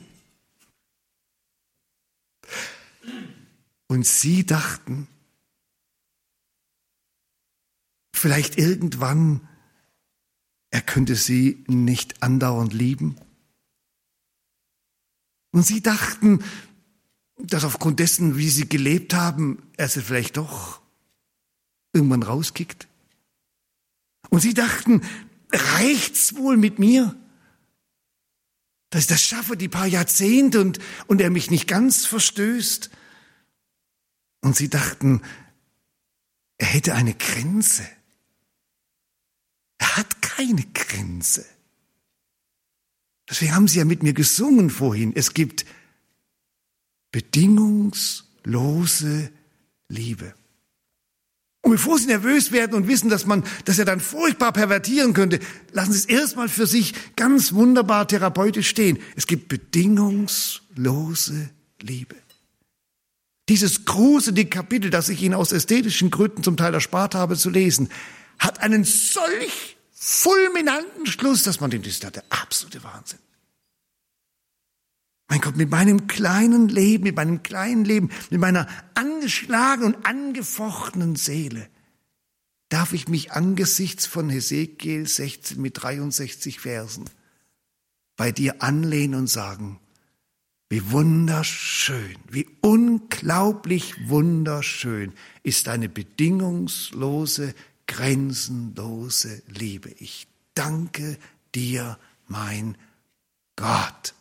[3.87, 5.09] Und sie dachten,
[8.15, 9.49] vielleicht irgendwann,
[10.71, 13.17] er könnte sie nicht andauernd lieben.
[15.53, 16.45] Und sie dachten,
[17.39, 20.81] dass aufgrund dessen, wie sie gelebt haben, er sie vielleicht doch
[21.93, 22.87] irgendwann rauskickt.
[24.29, 25.03] Und sie dachten,
[25.53, 27.17] reicht's wohl mit mir?
[28.91, 32.91] Dass ich das schaffe, die paar Jahrzehnte und, und er mich nicht ganz verstößt?
[34.43, 35.23] Und sie dachten,
[36.59, 37.87] er hätte eine Grenze.
[39.79, 41.45] Er hat keine Grenze.
[43.31, 45.13] Deswegen haben sie ja mit mir gesungen vorhin.
[45.15, 45.65] Es gibt
[47.13, 49.31] bedingungslose
[49.89, 50.35] Liebe.
[51.63, 55.41] Und bevor Sie nervös werden und wissen, dass man, dass er dann furchtbar pervertieren könnte,
[55.73, 58.99] lassen Sie es erstmal für sich ganz wunderbar therapeutisch stehen.
[59.15, 61.51] Es gibt bedingungslose
[61.83, 62.17] Liebe.
[63.49, 67.91] Dieses gruselige Kapitel, das ich Ihnen aus ästhetischen Gründen zum Teil erspart habe zu lesen,
[68.39, 73.19] hat einen solch fulminanten Schluss, dass man denkt, das ist der absolute Wahnsinn.
[75.29, 81.17] Mein Gott, mit meinem kleinen Leben, mit meinem kleinen Leben, mit meiner angeschlagenen und angefochtenen
[81.17, 81.69] Seele,
[82.71, 87.05] darf ich mich angesichts von Hesekiel 16 mit 63 Versen
[88.17, 89.81] bei dir anlehnen und sagen,
[90.71, 97.55] wie wunderschön, wie unglaublich wunderschön ist deine bedingungslose,
[97.91, 99.91] grenzenlose Liebe.
[99.91, 101.19] Ich danke
[101.57, 101.99] dir,
[102.29, 102.79] mein
[103.57, 104.15] Gott.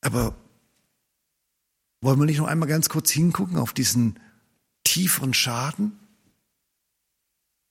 [0.00, 0.34] Aber
[2.00, 4.18] wollen wir nicht noch einmal ganz kurz hingucken auf diesen
[4.84, 5.98] tieferen Schaden?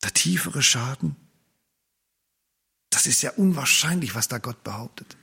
[0.03, 1.15] Der tiefere Schaden?
[2.91, 5.17] Das ist ja unwahrscheinlich, was da Gott behauptet.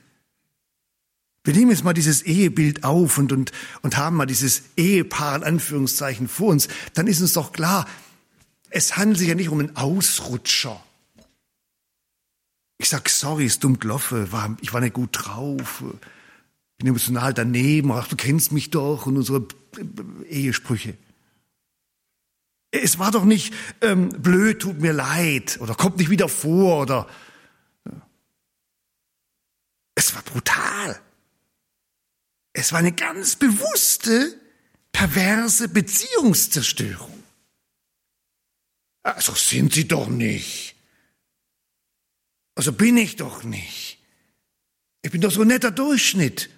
[1.43, 3.51] Wir nehmen jetzt mal dieses Ehebild auf und, und,
[3.81, 6.69] und haben mal dieses Ehepaar in Anführungszeichen vor uns.
[6.93, 7.85] Dann ist uns doch klar,
[8.69, 10.81] es handelt sich ja nicht um einen Ausrutscher.
[12.77, 14.27] Ich sag, sorry, ist dumm gelaufen,
[14.61, 15.83] ich war nicht gut drauf,
[16.77, 19.45] bin emotional daneben, ach, du kennst mich doch und unsere
[20.27, 20.97] Ehesprüche.
[22.71, 27.07] Es war doch nicht ähm, blöd, tut mir leid oder kommt nicht wieder vor oder
[29.93, 30.99] es war brutal.
[32.53, 34.39] Es war eine ganz bewusste,
[34.91, 37.23] perverse Beziehungszerstörung.
[39.01, 40.75] Also sind Sie doch nicht.
[42.55, 43.97] Also bin ich doch nicht.
[45.01, 46.49] Ich bin doch so ein netter Durchschnitt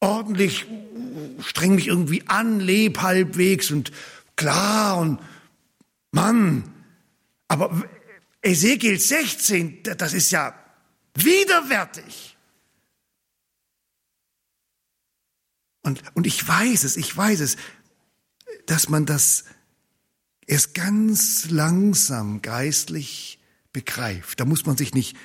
[0.00, 0.66] ordentlich,
[1.40, 3.92] streng mich irgendwie an, leb halbwegs und
[4.34, 5.20] klar und
[6.10, 6.72] Mann.
[7.48, 7.84] Aber
[8.42, 10.54] Ezekiel 16, das ist ja
[11.14, 12.29] widerwärtig.
[15.82, 17.56] Und, und ich weiß es, ich weiß es,
[18.66, 19.44] dass man das
[20.46, 23.38] erst ganz langsam geistlich
[23.72, 24.40] begreift.
[24.40, 25.16] Da muss man sich nicht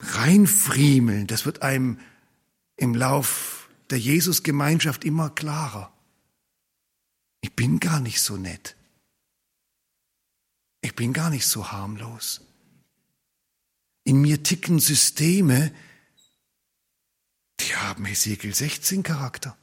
[0.00, 1.26] reinfriemeln.
[1.26, 1.98] Das wird einem
[2.76, 5.92] im Lauf der Jesusgemeinschaft immer klarer.
[7.40, 8.76] Ich bin gar nicht so nett.
[10.80, 12.42] Ich bin gar nicht so harmlos.
[14.04, 15.72] In mir ticken Systeme,
[17.82, 19.56] haben Hesekiel 16 Charakter.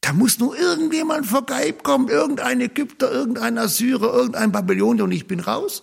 [0.00, 5.82] Da muss nur irgendjemand vorbeikommen, irgendein Ägypter, irgendein Assyrer, irgendein Babylonier und ich bin raus.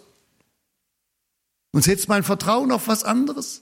[1.71, 3.61] Und setze mein Vertrauen auf was anderes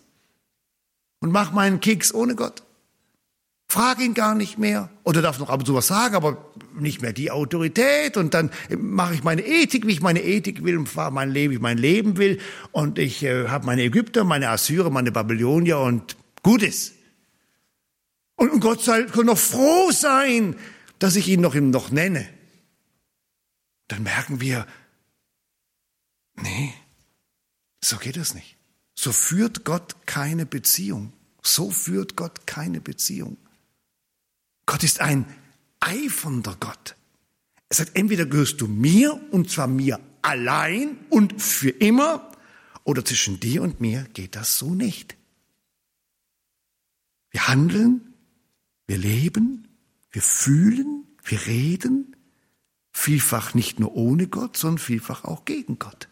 [1.19, 2.63] und mach meinen Keks ohne Gott.
[3.67, 6.37] frage ihn gar nicht mehr oder darf noch ab und zu was sagen, aber
[6.77, 10.77] nicht mehr die Autorität und dann mache ich meine Ethik, wie ich meine Ethik will
[10.77, 12.39] und fahre mein Leben, wie ich mein Leben will
[12.71, 16.93] und ich äh, habe meine Ägypter, meine Assyrer, meine Babylonier und Gutes.
[18.35, 20.55] Und, Gott soll noch froh sein,
[20.99, 22.27] dass ich ihn noch, noch nenne.
[23.87, 24.67] Dann merken wir,
[26.35, 26.73] nee,
[27.83, 28.57] so geht es nicht.
[28.95, 31.13] So führt Gott keine Beziehung.
[31.41, 33.37] So führt Gott keine Beziehung.
[34.65, 35.25] Gott ist ein
[35.79, 36.95] eifernder Gott.
[37.69, 42.31] Er sagt, entweder gehörst du mir, und zwar mir allein und für immer,
[42.83, 45.17] oder zwischen dir und mir geht das so nicht.
[47.33, 48.13] Wir handeln,
[48.87, 49.67] wir leben,
[50.11, 52.15] wir fühlen, wir reden,
[52.91, 56.07] vielfach nicht nur ohne Gott, sondern vielfach auch gegen Gott.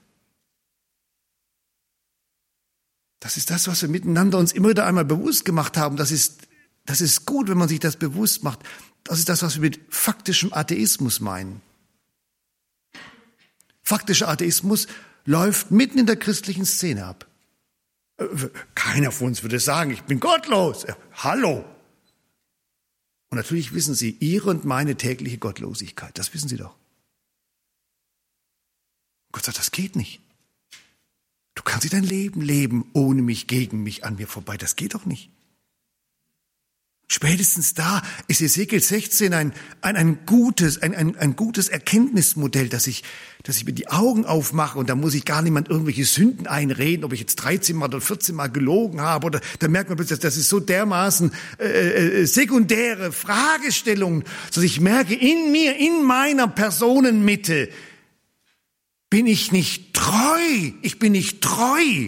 [3.19, 5.95] Das ist das, was wir miteinander uns immer wieder einmal bewusst gemacht haben.
[5.95, 6.47] Das ist,
[6.85, 8.59] das ist gut, wenn man sich das bewusst macht.
[9.03, 11.61] Das ist das, was wir mit faktischem Atheismus meinen.
[13.83, 14.87] Faktischer Atheismus
[15.25, 17.27] läuft mitten in der christlichen Szene ab.
[18.75, 20.85] Keiner von uns würde sagen, ich bin gottlos.
[21.13, 21.65] Hallo.
[23.29, 26.17] Und natürlich wissen Sie Ihre und meine tägliche Gottlosigkeit.
[26.17, 26.75] Das wissen Sie doch.
[29.31, 30.21] Gott sagt, das geht nicht.
[31.55, 34.57] Du kannst nicht dein Leben leben, ohne mich, gegen mich, an mir vorbei.
[34.57, 35.29] Das geht doch nicht.
[37.13, 42.87] Spätestens da ist Ezekiel 16 ein, ein, ein gutes, ein, ein, ein gutes Erkenntnismodell, dass
[42.87, 43.03] ich,
[43.43, 47.03] dass ich mir die Augen aufmache und da muss ich gar niemand irgendwelche Sünden einreden,
[47.03, 50.19] ob ich jetzt 13 Mal oder 14 Mal gelogen habe oder da merkt man plötzlich,
[50.19, 56.47] das ist so dermaßen äh, äh, sekundäre Fragestellung, dass ich merke, in mir, in meiner
[56.47, 57.67] Personenmitte
[59.09, 60.71] bin ich nicht treu.
[60.81, 62.07] Ich bin nicht treu.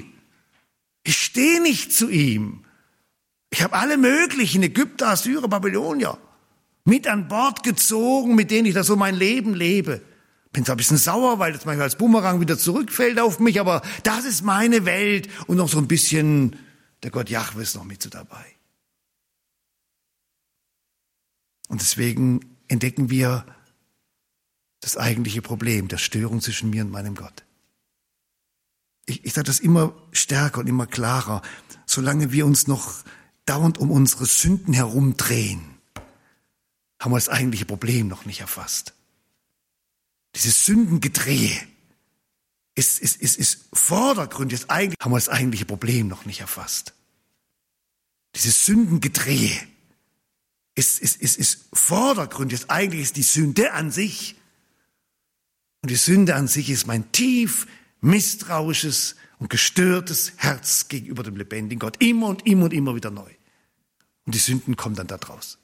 [1.04, 2.63] Ich stehe nicht zu ihm.
[3.54, 6.18] Ich habe alle möglichen Ägypter, Assyrer, Babylonier
[6.86, 10.02] mit an Bord gezogen, mit denen ich da so mein Leben lebe.
[10.52, 13.84] Bin zwar ein bisschen sauer, weil das manchmal als Bumerang wieder zurückfällt auf mich, aber
[14.02, 16.56] das ist meine Welt und noch so ein bisschen
[17.04, 18.44] der Gott Jahwe ist noch mit so dabei.
[21.68, 23.46] Und deswegen entdecken wir
[24.82, 27.44] das eigentliche Problem, der Störung zwischen mir und meinem Gott.
[29.06, 31.44] Ich, ich sage das immer stärker und immer klarer,
[31.86, 33.04] solange wir uns noch
[33.46, 35.62] dauernd um unsere Sünden herumdrehen,
[37.00, 38.94] haben wir das eigentliche Problem noch nicht erfasst.
[40.36, 41.68] Dieses Sündengedrehe
[42.76, 46.94] ist, ist, ist, ist vordergründig, ist eigentlich, haben wir das eigentliche Problem noch nicht erfasst.
[48.36, 49.60] Dieses Sündengedrehe
[50.76, 54.36] ist, ist, ist, ist vordergründig, ist eigentlich ist die Sünde an sich.
[55.82, 57.68] Und die Sünde an sich ist mein tief
[58.02, 62.02] misstrauisches und gestörtes Herz gegenüber dem lebendigen Gott.
[62.02, 63.30] Immer und immer und immer wieder neu.
[64.26, 65.58] Und die Sünden kommen dann da draus.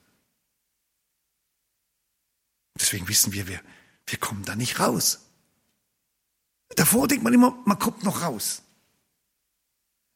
[2.78, 3.62] Deswegen wissen wir, wir,
[4.06, 5.30] wir kommen da nicht raus.
[6.76, 8.63] Davor denkt man immer, man kommt noch raus.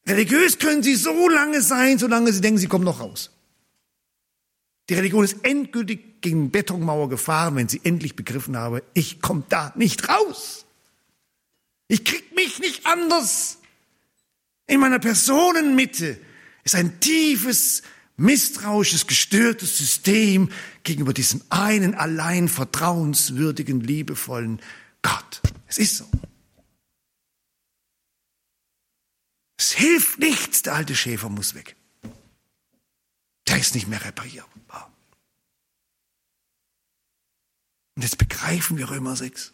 [0.06, 3.30] Religiös können sie so lange sein, solange sie denken, sie kommen noch raus.
[4.90, 9.72] Die Religion ist endgültig gegen Betonmauer gefahren, wenn sie endlich begriffen habe, ich komme da
[9.74, 10.63] nicht raus.
[11.88, 13.58] Ich krieg mich nicht anders.
[14.66, 16.18] In meiner Personenmitte
[16.64, 17.82] ist ein tiefes,
[18.16, 20.50] misstrauisches, gestörtes System
[20.82, 24.60] gegenüber diesem einen allein vertrauenswürdigen, liebevollen
[25.02, 25.42] Gott.
[25.66, 26.10] Es ist so.
[29.58, 31.76] Es hilft nichts, der alte Schäfer muss weg.
[33.48, 34.92] Der ist nicht mehr reparierbar.
[37.96, 39.53] Und jetzt begreifen wir Römer 6.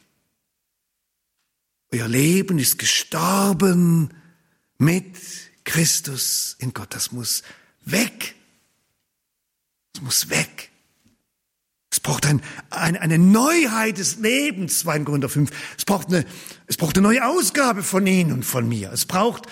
[1.92, 4.10] Euer Leben ist gestorben
[4.78, 5.16] mit
[5.64, 6.94] Christus in Gott.
[6.94, 7.42] Das muss
[7.84, 8.34] weg.
[9.94, 10.70] Es muss weg.
[11.90, 15.00] Es braucht ein, ein, eine Neuheit des Lebens, 2.
[15.00, 15.50] Korinther 5.
[15.76, 16.24] Es braucht, eine,
[16.68, 18.92] es braucht eine neue Ausgabe von Ihnen und von mir.
[18.92, 19.46] Es braucht,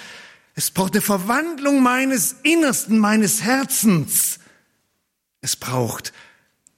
[0.55, 4.38] es braucht eine Verwandlung meines Innersten, meines Herzens.
[5.40, 6.12] Es braucht,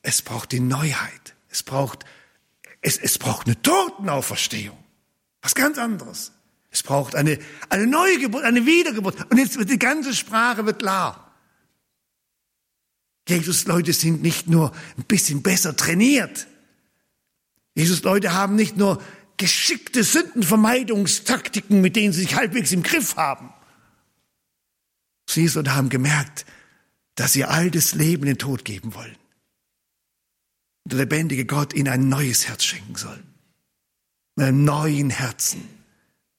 [0.01, 1.35] es braucht die Neuheit.
[1.51, 2.07] Es braucht,
[2.81, 4.80] es, es braucht eine Totenauferstehung.
[5.43, 6.32] Was ganz anderes.
[6.70, 7.38] Es braucht eine,
[7.68, 9.30] eine neue Geburt, eine Wiedergeburt.
[9.30, 11.34] Und jetzt wird die ganze Sprache wird klar.
[13.28, 16.47] Jesus-Leute sind nicht nur ein bisschen besser trainiert.
[17.74, 19.03] Jesus-Leute haben nicht nur
[19.36, 23.53] geschickte Sündenvermeidungstaktiken, mit denen sie sich halbwegs im Griff haben.
[25.28, 26.45] Jesus haben gemerkt,
[27.14, 29.16] dass sie altes Leben den Tod geben wollen.
[30.84, 33.22] Und der lebendige Gott ihnen ein neues Herz schenken soll.
[34.41, 35.68] Mit einem neuen Herzen.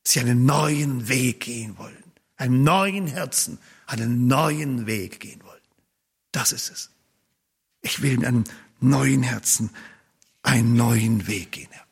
[0.03, 2.03] Sie einen neuen Weg gehen wollen.
[2.35, 5.61] Einem neuen Herzen einen neuen Weg gehen wollen.
[6.31, 6.89] Das ist es.
[7.83, 8.43] Ich will in einem
[8.79, 9.69] neuen Herzen
[10.41, 11.85] einen neuen Weg gehen, Herr.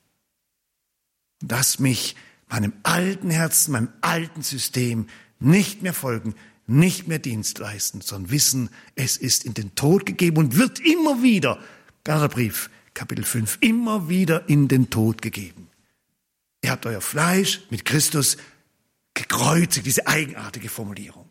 [1.44, 2.16] Dass mich
[2.48, 5.06] meinem alten Herzen, meinem alten System
[5.40, 6.34] nicht mehr folgen,
[6.66, 11.22] nicht mehr Dienst leisten, sondern wissen, es ist in den Tod gegeben und wird immer
[11.22, 11.60] wieder,
[12.04, 15.69] Galaterbrief, Kapitel 5, immer wieder in den Tod gegeben.
[16.62, 18.38] Ihr habt euer Fleisch mit Christus
[19.14, 21.30] gekreuzigt, diese eigenartige Formulierung.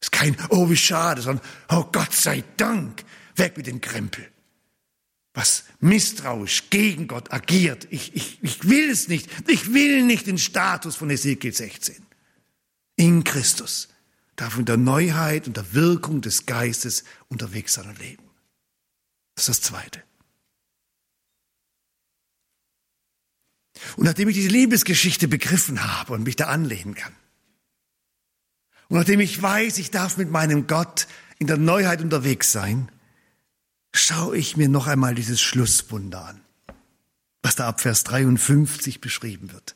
[0.00, 3.04] Es ist kein, oh wie schade, sondern, oh Gott sei Dank,
[3.36, 4.30] weg mit dem Krempel.
[5.34, 7.86] Was misstrauisch gegen Gott agiert.
[7.90, 9.28] Ich, ich, ich will es nicht.
[9.48, 11.96] Ich will nicht den Status von Ezekiel 16.
[12.96, 13.88] In Christus
[14.36, 18.24] darf in der Neuheit und der Wirkung des Geistes unterwegs sein und leben.
[19.34, 20.02] Das ist das Zweite.
[23.96, 27.12] Und nachdem ich diese Liebesgeschichte begriffen habe und mich da anlehnen kann,
[28.88, 31.08] und nachdem ich weiß, ich darf mit meinem Gott
[31.38, 32.88] in der Neuheit unterwegs sein,
[33.92, 36.40] schaue ich mir noch einmal dieses Schlusswunder an,
[37.42, 39.74] was da ab Vers 53 beschrieben wird,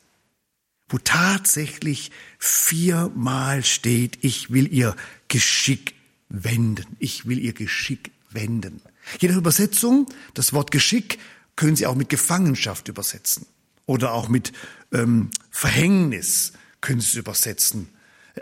[0.87, 4.95] wo tatsächlich viermal steht, ich will ihr
[5.27, 5.95] Geschick
[6.29, 8.81] wenden, ich will ihr Geschick wenden.
[9.19, 11.19] Jede Übersetzung, das Wort Geschick,
[11.57, 13.45] können Sie auch mit Gefangenschaft übersetzen
[13.91, 14.53] oder auch mit
[14.93, 17.89] ähm, Verhängnis können Sie es übersetzen.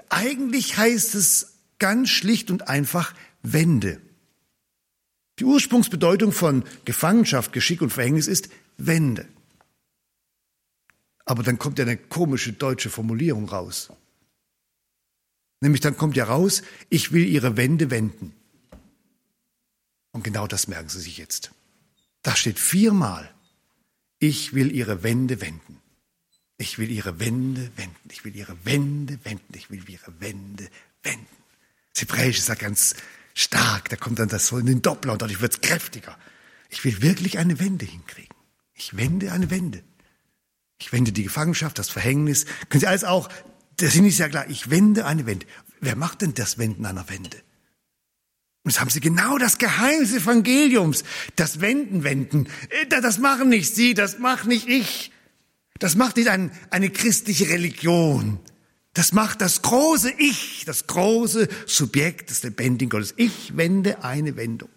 [0.10, 4.00] Eigentlich heißt es ganz schlicht und einfach Wende.
[5.40, 9.28] Die Ursprungsbedeutung von Gefangenschaft, Geschick und Verhängnis ist Wende.
[11.26, 13.92] Aber dann kommt ja eine komische deutsche Formulierung raus.
[15.62, 18.34] Nämlich dann kommt ja raus, ich will ihre Wände wenden.
[20.12, 21.52] Und genau das merken Sie sich jetzt.
[22.22, 23.34] Da steht viermal,
[24.20, 25.82] ich will ihre Wände wenden.
[26.58, 28.10] Ich will ihre Wände wenden.
[28.12, 29.54] Ich will ihre Wände wenden.
[29.56, 30.70] Ich will ihre Wände
[31.04, 31.26] wenden.
[31.94, 32.96] Das Hebräische ist ja ganz
[33.34, 33.90] stark.
[33.90, 36.18] Da kommt dann das so in den Doppler und dadurch wird es kräftiger.
[36.70, 38.36] Ich will wirklich eine Wende hinkriegen.
[38.74, 39.84] Ich wende eine Wende.
[40.80, 42.46] Ich wende die Gefangenschaft, das Verhängnis.
[42.70, 43.30] Können Sie alles auch,
[43.80, 44.50] Sinn ist ja klar.
[44.50, 45.46] Ich wende eine Wende.
[45.80, 47.42] Wer macht denn das Wenden einer Wende?
[48.64, 51.04] Und jetzt haben sie genau das Geheimnis des Evangeliums.
[51.36, 52.48] Das Wenden, Wenden.
[52.70, 55.12] Äh, das machen nicht Sie, das macht nicht ich.
[55.80, 58.40] Das macht nicht ein, eine christliche Religion.
[58.94, 63.14] Das macht das große Ich, das große Subjekt des lebendigen Gottes.
[63.16, 64.70] Ich wende eine Wendung.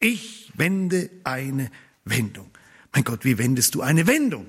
[0.00, 1.70] Ich wende eine
[2.04, 2.50] Wendung.
[2.92, 4.46] Mein Gott, wie wendest du eine Wendung?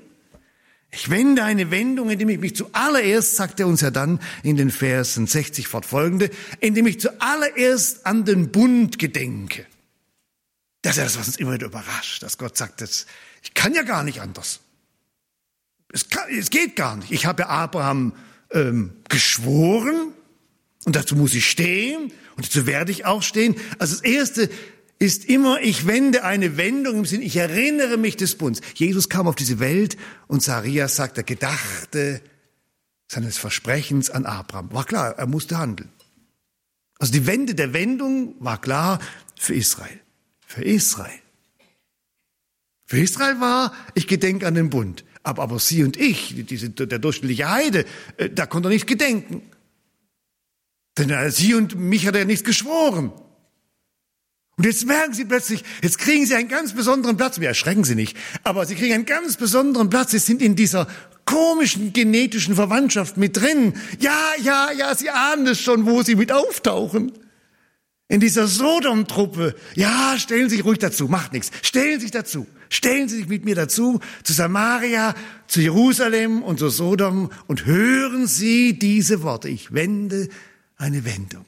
[0.96, 4.72] Ich wende eine Wendung, indem ich mich zuallererst, sagt er uns ja dann in den
[4.72, 6.30] Versen 60 fortfolgende,
[6.62, 9.66] indem ich zuallererst an den Bund gedenke.
[10.82, 13.08] Das ist ja das, was uns immer wieder überrascht, dass Gott sagt, das,
[13.44, 14.62] ich kann ja gar nicht anders.
[15.92, 17.12] Es, kann, es geht gar nicht.
[17.12, 18.14] Ich habe Abraham
[18.52, 20.14] ähm, geschworen
[20.86, 23.56] und dazu muss ich stehen und dazu werde ich auch stehen.
[23.80, 24.50] Also das Erste
[25.00, 28.62] ist immer, ich wende eine Wendung im Sinn, ich erinnere mich des Bundes.
[28.76, 32.22] Jesus kam auf diese Welt und Zacharias sagt, er gedachte
[33.08, 34.72] seines Versprechens an Abraham.
[34.72, 35.90] War klar, er musste handeln.
[36.98, 39.00] Also die Wende der Wendung war klar
[39.38, 40.00] für Israel.
[40.46, 41.20] Für Israel.
[42.86, 45.04] Für Israel war, ich gedenke an den Bund.
[45.24, 47.86] Aber, aber Sie und ich, diese, der durchschnittliche Heide,
[48.18, 49.42] äh, da konnte er nicht gedenken.
[50.98, 53.12] Denn äh, Sie und mich hat er nichts geschworen.
[54.58, 57.40] Und jetzt merken Sie plötzlich, jetzt kriegen Sie einen ganz besonderen Platz.
[57.40, 60.12] Wir erschrecken Sie nicht, aber Sie kriegen einen ganz besonderen Platz.
[60.12, 60.88] Sie sind in dieser
[61.26, 63.74] komischen genetischen Verwandtschaft mit drin.
[64.00, 67.12] Ja, ja, ja, Sie ahnen es schon, wo Sie mit auftauchen.
[68.08, 69.56] In dieser Sodom-Truppe.
[69.74, 71.50] Ja, stellen Sie sich ruhig dazu, macht nichts.
[71.64, 72.46] Stellen Sie sich dazu.
[72.70, 75.16] Stellen Sie sich mit mir dazu, zu Samaria,
[75.48, 79.50] zu Jerusalem und zu Sodom und hören Sie diese Worte.
[79.50, 80.30] Ich wende
[80.78, 81.46] eine Wendung.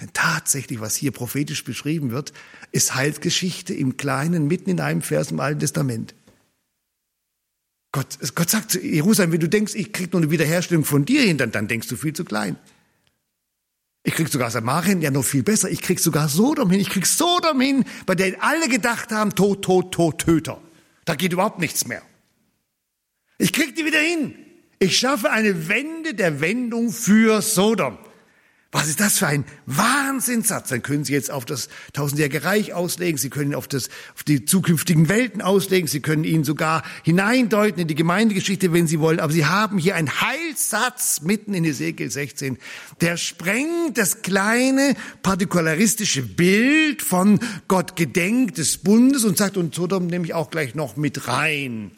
[0.00, 2.32] Denn tatsächlich, was hier prophetisch beschrieben wird,
[2.70, 6.14] ist Heilsgeschichte im Kleinen, mitten in einem Vers im Alten Testament.
[7.90, 11.22] Gott, Gott sagt zu Jerusalem, wenn du denkst, ich krieg nur eine Wiederherstellung von dir
[11.22, 12.56] hin, dann, dann denkst du viel zu klein.
[14.04, 15.68] Ich krieg sogar Samarien ja noch viel besser.
[15.70, 16.80] Ich krieg sogar Sodom hin.
[16.80, 20.62] Ich krieg Sodom hin, bei der alle gedacht haben, Tod, Tod, Tod, Töter.
[21.04, 22.02] Da geht überhaupt nichts mehr.
[23.38, 24.34] Ich krieg die wieder hin.
[24.78, 27.98] Ich schaffe eine Wende der Wendung für Sodom.
[28.70, 30.68] Was ist das für ein Wahnsinnssatz?
[30.68, 34.44] Dann können Sie jetzt auf das tausendjährige Reich auslegen, Sie können auf, das, auf die
[34.44, 39.20] zukünftigen Welten auslegen, Sie können ihn sogar hineindeuten in die Gemeindegeschichte, wenn Sie wollen.
[39.20, 42.58] Aber Sie haben hier einen Heilssatz mitten in Ezekiel 16,
[43.00, 50.08] der sprengt das kleine partikularistische Bild von Gott gedenkt des Bundes und sagt, und Sodom
[50.08, 51.92] nehme ich auch gleich noch mit rein.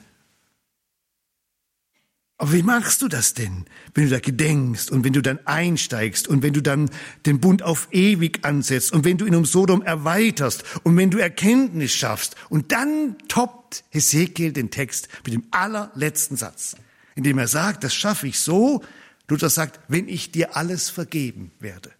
[2.41, 6.27] Aber wie machst du das denn, wenn du da gedenkst und wenn du dann einsteigst
[6.27, 6.89] und wenn du dann
[7.27, 11.19] den Bund auf ewig ansetzt und wenn du ihn um Sodom erweiterst und wenn du
[11.19, 16.77] Erkenntnis schaffst und dann toppt Hesekiel den Text mit dem allerletzten Satz,
[17.15, 18.83] indem er sagt, das schaffe ich so,
[19.29, 21.93] Luther sagt, wenn ich dir alles vergeben werde.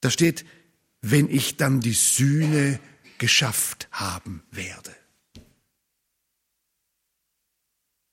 [0.00, 0.46] Da steht,
[1.02, 2.80] wenn ich dann die Sühne
[3.18, 4.97] geschafft haben werde.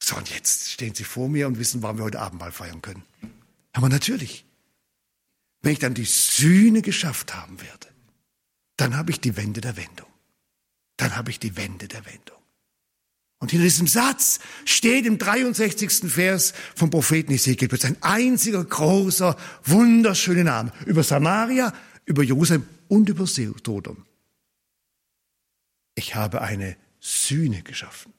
[0.05, 2.83] So, und jetzt stehen Sie vor mir und wissen, warum wir heute Abend mal feiern
[2.83, 3.01] können.
[3.73, 4.45] Aber natürlich,
[5.63, 7.87] wenn ich dann die Sühne geschafft haben werde,
[8.77, 10.05] dann habe ich die Wende der Wendung.
[10.97, 12.37] Dann habe ich die Wende der Wendung.
[13.39, 16.11] Und hinter diesem Satz steht im 63.
[16.11, 21.73] Vers vom Propheten Ezekiel ein einziger großer, wunderschöner Name über Samaria,
[22.05, 24.05] über Jerusalem und über Sodom.
[25.95, 28.13] Ich habe eine Sühne geschaffen.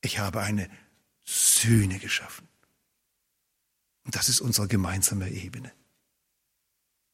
[0.00, 0.70] Ich habe eine
[1.26, 2.48] Sühne geschaffen.
[4.04, 5.72] Und das ist unsere gemeinsame Ebene.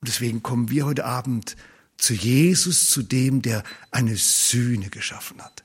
[0.01, 1.57] Und deswegen kommen wir heute Abend
[1.97, 5.65] zu Jesus, zu dem, der eine Sühne geschaffen hat.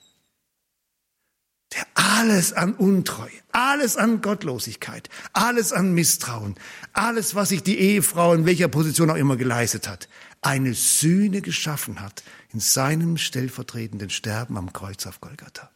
[1.73, 6.55] Der alles an Untreue, alles an Gottlosigkeit, alles an Misstrauen,
[6.93, 10.07] alles, was sich die Ehefrau in welcher Position auch immer geleistet hat,
[10.41, 12.23] eine Sühne geschaffen hat
[12.53, 15.69] in seinem stellvertretenden Sterben am Kreuz auf Golgatha.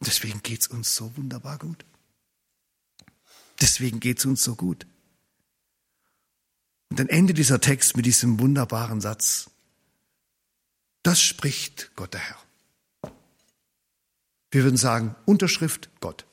[0.00, 1.84] Und deswegen geht's uns so wunderbar gut.
[3.60, 4.86] Deswegen geht's uns so gut.
[6.88, 9.50] Und dann endet dieser Text mit diesem wunderbaren Satz.
[11.02, 12.38] Das spricht Gott der Herr.
[14.50, 16.26] Wir würden sagen, Unterschrift Gott.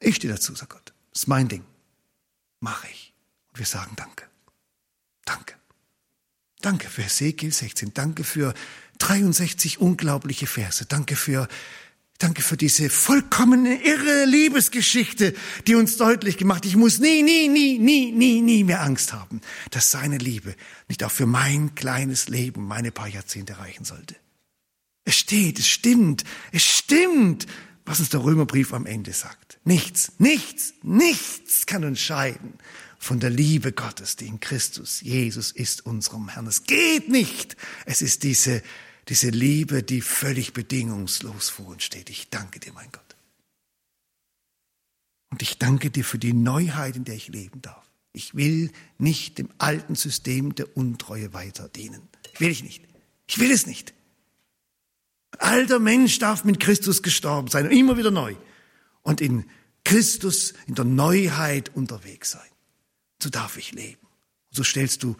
[0.00, 0.92] Ich stehe dazu, sagt Gott.
[1.12, 1.64] Das ist mein Ding.
[2.60, 3.12] Mache ich.
[3.52, 4.26] Und wir sagen Danke.
[5.24, 5.54] Danke.
[6.60, 7.94] Danke für Ezekiel 16.
[7.94, 8.54] Danke für
[9.00, 10.84] 63 unglaubliche Verse.
[10.86, 11.48] Danke für,
[12.18, 15.34] danke für diese vollkommene irre Liebesgeschichte,
[15.66, 19.40] die uns deutlich gemacht, ich muss nie, nie, nie, nie, nie, nie mehr Angst haben,
[19.70, 20.54] dass seine Liebe
[20.88, 24.14] nicht auch für mein kleines Leben, meine paar Jahrzehnte reichen sollte.
[25.04, 27.46] Es steht, es stimmt, es stimmt,
[27.86, 29.58] was uns der Römerbrief am Ende sagt.
[29.64, 32.54] Nichts, nichts, nichts kann uns scheiden
[32.98, 36.46] von der Liebe Gottes, die in Christus Jesus ist, unserem Herrn.
[36.46, 37.56] Es geht nicht.
[37.86, 38.62] Es ist diese,
[39.08, 42.10] diese Liebe, die völlig bedingungslos vor uns steht.
[42.10, 43.16] Ich danke dir, mein Gott.
[45.30, 47.86] Und ich danke dir für die Neuheit, in der ich leben darf.
[48.12, 52.02] Ich will nicht dem alten System der Untreue weiter dienen.
[52.38, 52.84] Will ich nicht.
[53.28, 53.94] Ich will es nicht.
[55.38, 58.34] Ein alter Mensch darf mit Christus gestorben sein, immer wieder neu.
[59.02, 59.44] Und in
[59.84, 62.48] Christus, in der Neuheit unterwegs sein.
[63.22, 64.00] So darf ich leben.
[64.50, 65.16] Und so stellst du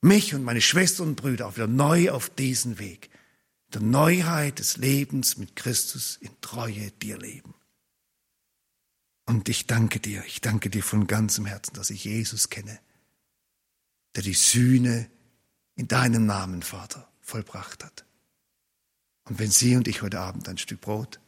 [0.00, 3.10] mich und meine Schwestern und Brüder auch wieder neu auf diesen Weg.
[3.72, 7.54] Der Neuheit des Lebens mit Christus in Treue dir leben.
[9.26, 12.80] Und ich danke dir, ich danke dir von ganzem Herzen, dass ich Jesus kenne,
[14.16, 15.08] der die Sühne
[15.76, 18.04] in deinem Namen, Vater, vollbracht hat.
[19.24, 21.20] Und wenn Sie und ich heute Abend ein Stück Brot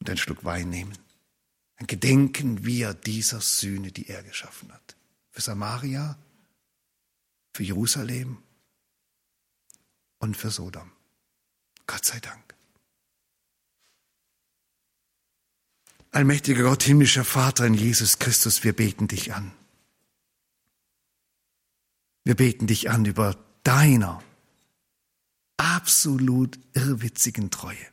[0.00, 0.98] und ein Stück Wein nehmen,
[1.76, 4.96] dann gedenken wir dieser Sühne, die er geschaffen hat.
[5.30, 6.18] Für Samaria,
[7.52, 8.42] für Jerusalem
[10.18, 10.90] und für Sodom.
[11.92, 12.54] Gott sei Dank.
[16.10, 19.52] Allmächtiger Gott, himmlischer Vater in Jesus Christus, wir beten dich an.
[22.24, 24.22] Wir beten dich an über deiner
[25.58, 27.86] absolut irrwitzigen Treue.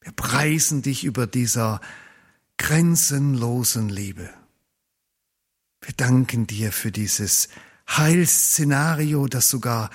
[0.00, 1.80] Wir preisen dich über dieser
[2.58, 4.32] grenzenlosen Liebe.
[5.80, 7.48] Wir danken dir für dieses
[7.88, 9.90] Heilsszenario, das sogar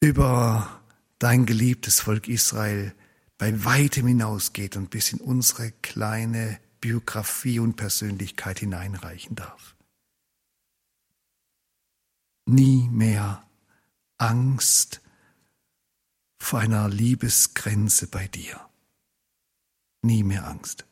[0.00, 0.81] über
[1.22, 2.92] dein geliebtes Volk Israel
[3.38, 9.76] bei weitem hinausgeht und bis in unsere kleine Biografie und Persönlichkeit hineinreichen darf.
[12.44, 13.48] Nie mehr
[14.18, 15.00] Angst
[16.38, 18.60] vor einer Liebesgrenze bei dir.
[20.02, 20.86] Nie mehr Angst.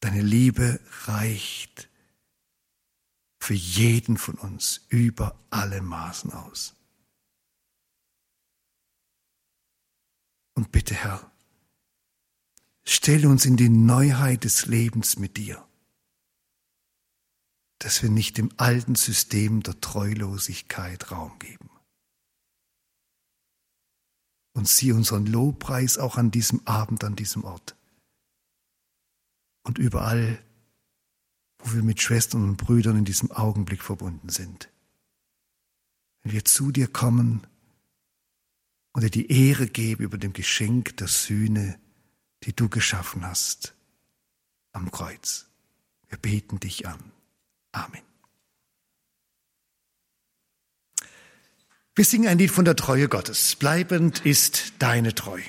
[0.00, 1.88] Deine Liebe reicht
[3.38, 6.74] für jeden von uns über alle Maßen aus.
[10.60, 11.32] Und bitte, Herr,
[12.84, 15.66] stelle uns in die Neuheit des Lebens mit dir,
[17.78, 21.70] dass wir nicht dem alten System der Treulosigkeit Raum geben
[24.52, 27.74] und sieh unseren Lobpreis auch an diesem Abend, an diesem Ort.
[29.62, 30.44] Und überall,
[31.60, 34.70] wo wir mit Schwestern und Brüdern in diesem Augenblick verbunden sind.
[36.20, 37.46] Wenn wir zu dir kommen
[38.92, 41.78] und dir die Ehre geben über dem Geschenk der Sühne
[42.44, 43.74] die du geschaffen hast
[44.72, 45.46] am Kreuz.
[46.08, 46.98] Wir beten dich an.
[47.72, 48.02] Amen.
[51.94, 53.56] Wir singen ein Lied von der Treue Gottes.
[53.56, 55.44] Bleibend ist deine Treue.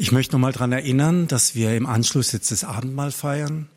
[0.00, 3.68] Ich möchte noch mal daran erinnern, dass wir im Anschluss jetzt das Abendmahl feiern.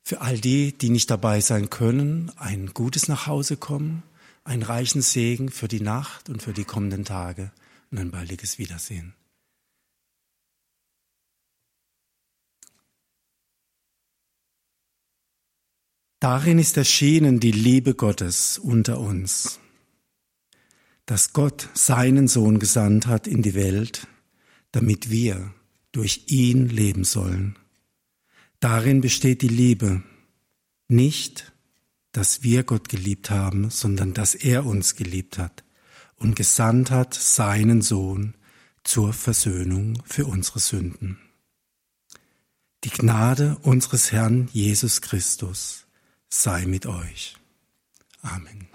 [0.00, 4.04] Für all die, die nicht dabei sein können, ein gutes Nachhausekommen,
[4.44, 7.50] einen reichen Segen für die Nacht und für die kommenden Tage
[7.90, 9.14] und ein baldiges Wiedersehen.
[16.20, 19.58] Darin ist erschienen die Liebe Gottes unter uns,
[21.06, 24.06] dass Gott seinen Sohn gesandt hat in die Welt,
[24.76, 25.54] damit wir
[25.90, 27.58] durch ihn leben sollen.
[28.60, 30.02] Darin besteht die Liebe,
[30.86, 31.50] nicht,
[32.12, 35.64] dass wir Gott geliebt haben, sondern dass er uns geliebt hat
[36.16, 38.34] und gesandt hat seinen Sohn
[38.84, 41.18] zur Versöhnung für unsere Sünden.
[42.84, 45.86] Die Gnade unseres Herrn Jesus Christus
[46.28, 47.38] sei mit euch.
[48.20, 48.68] Amen.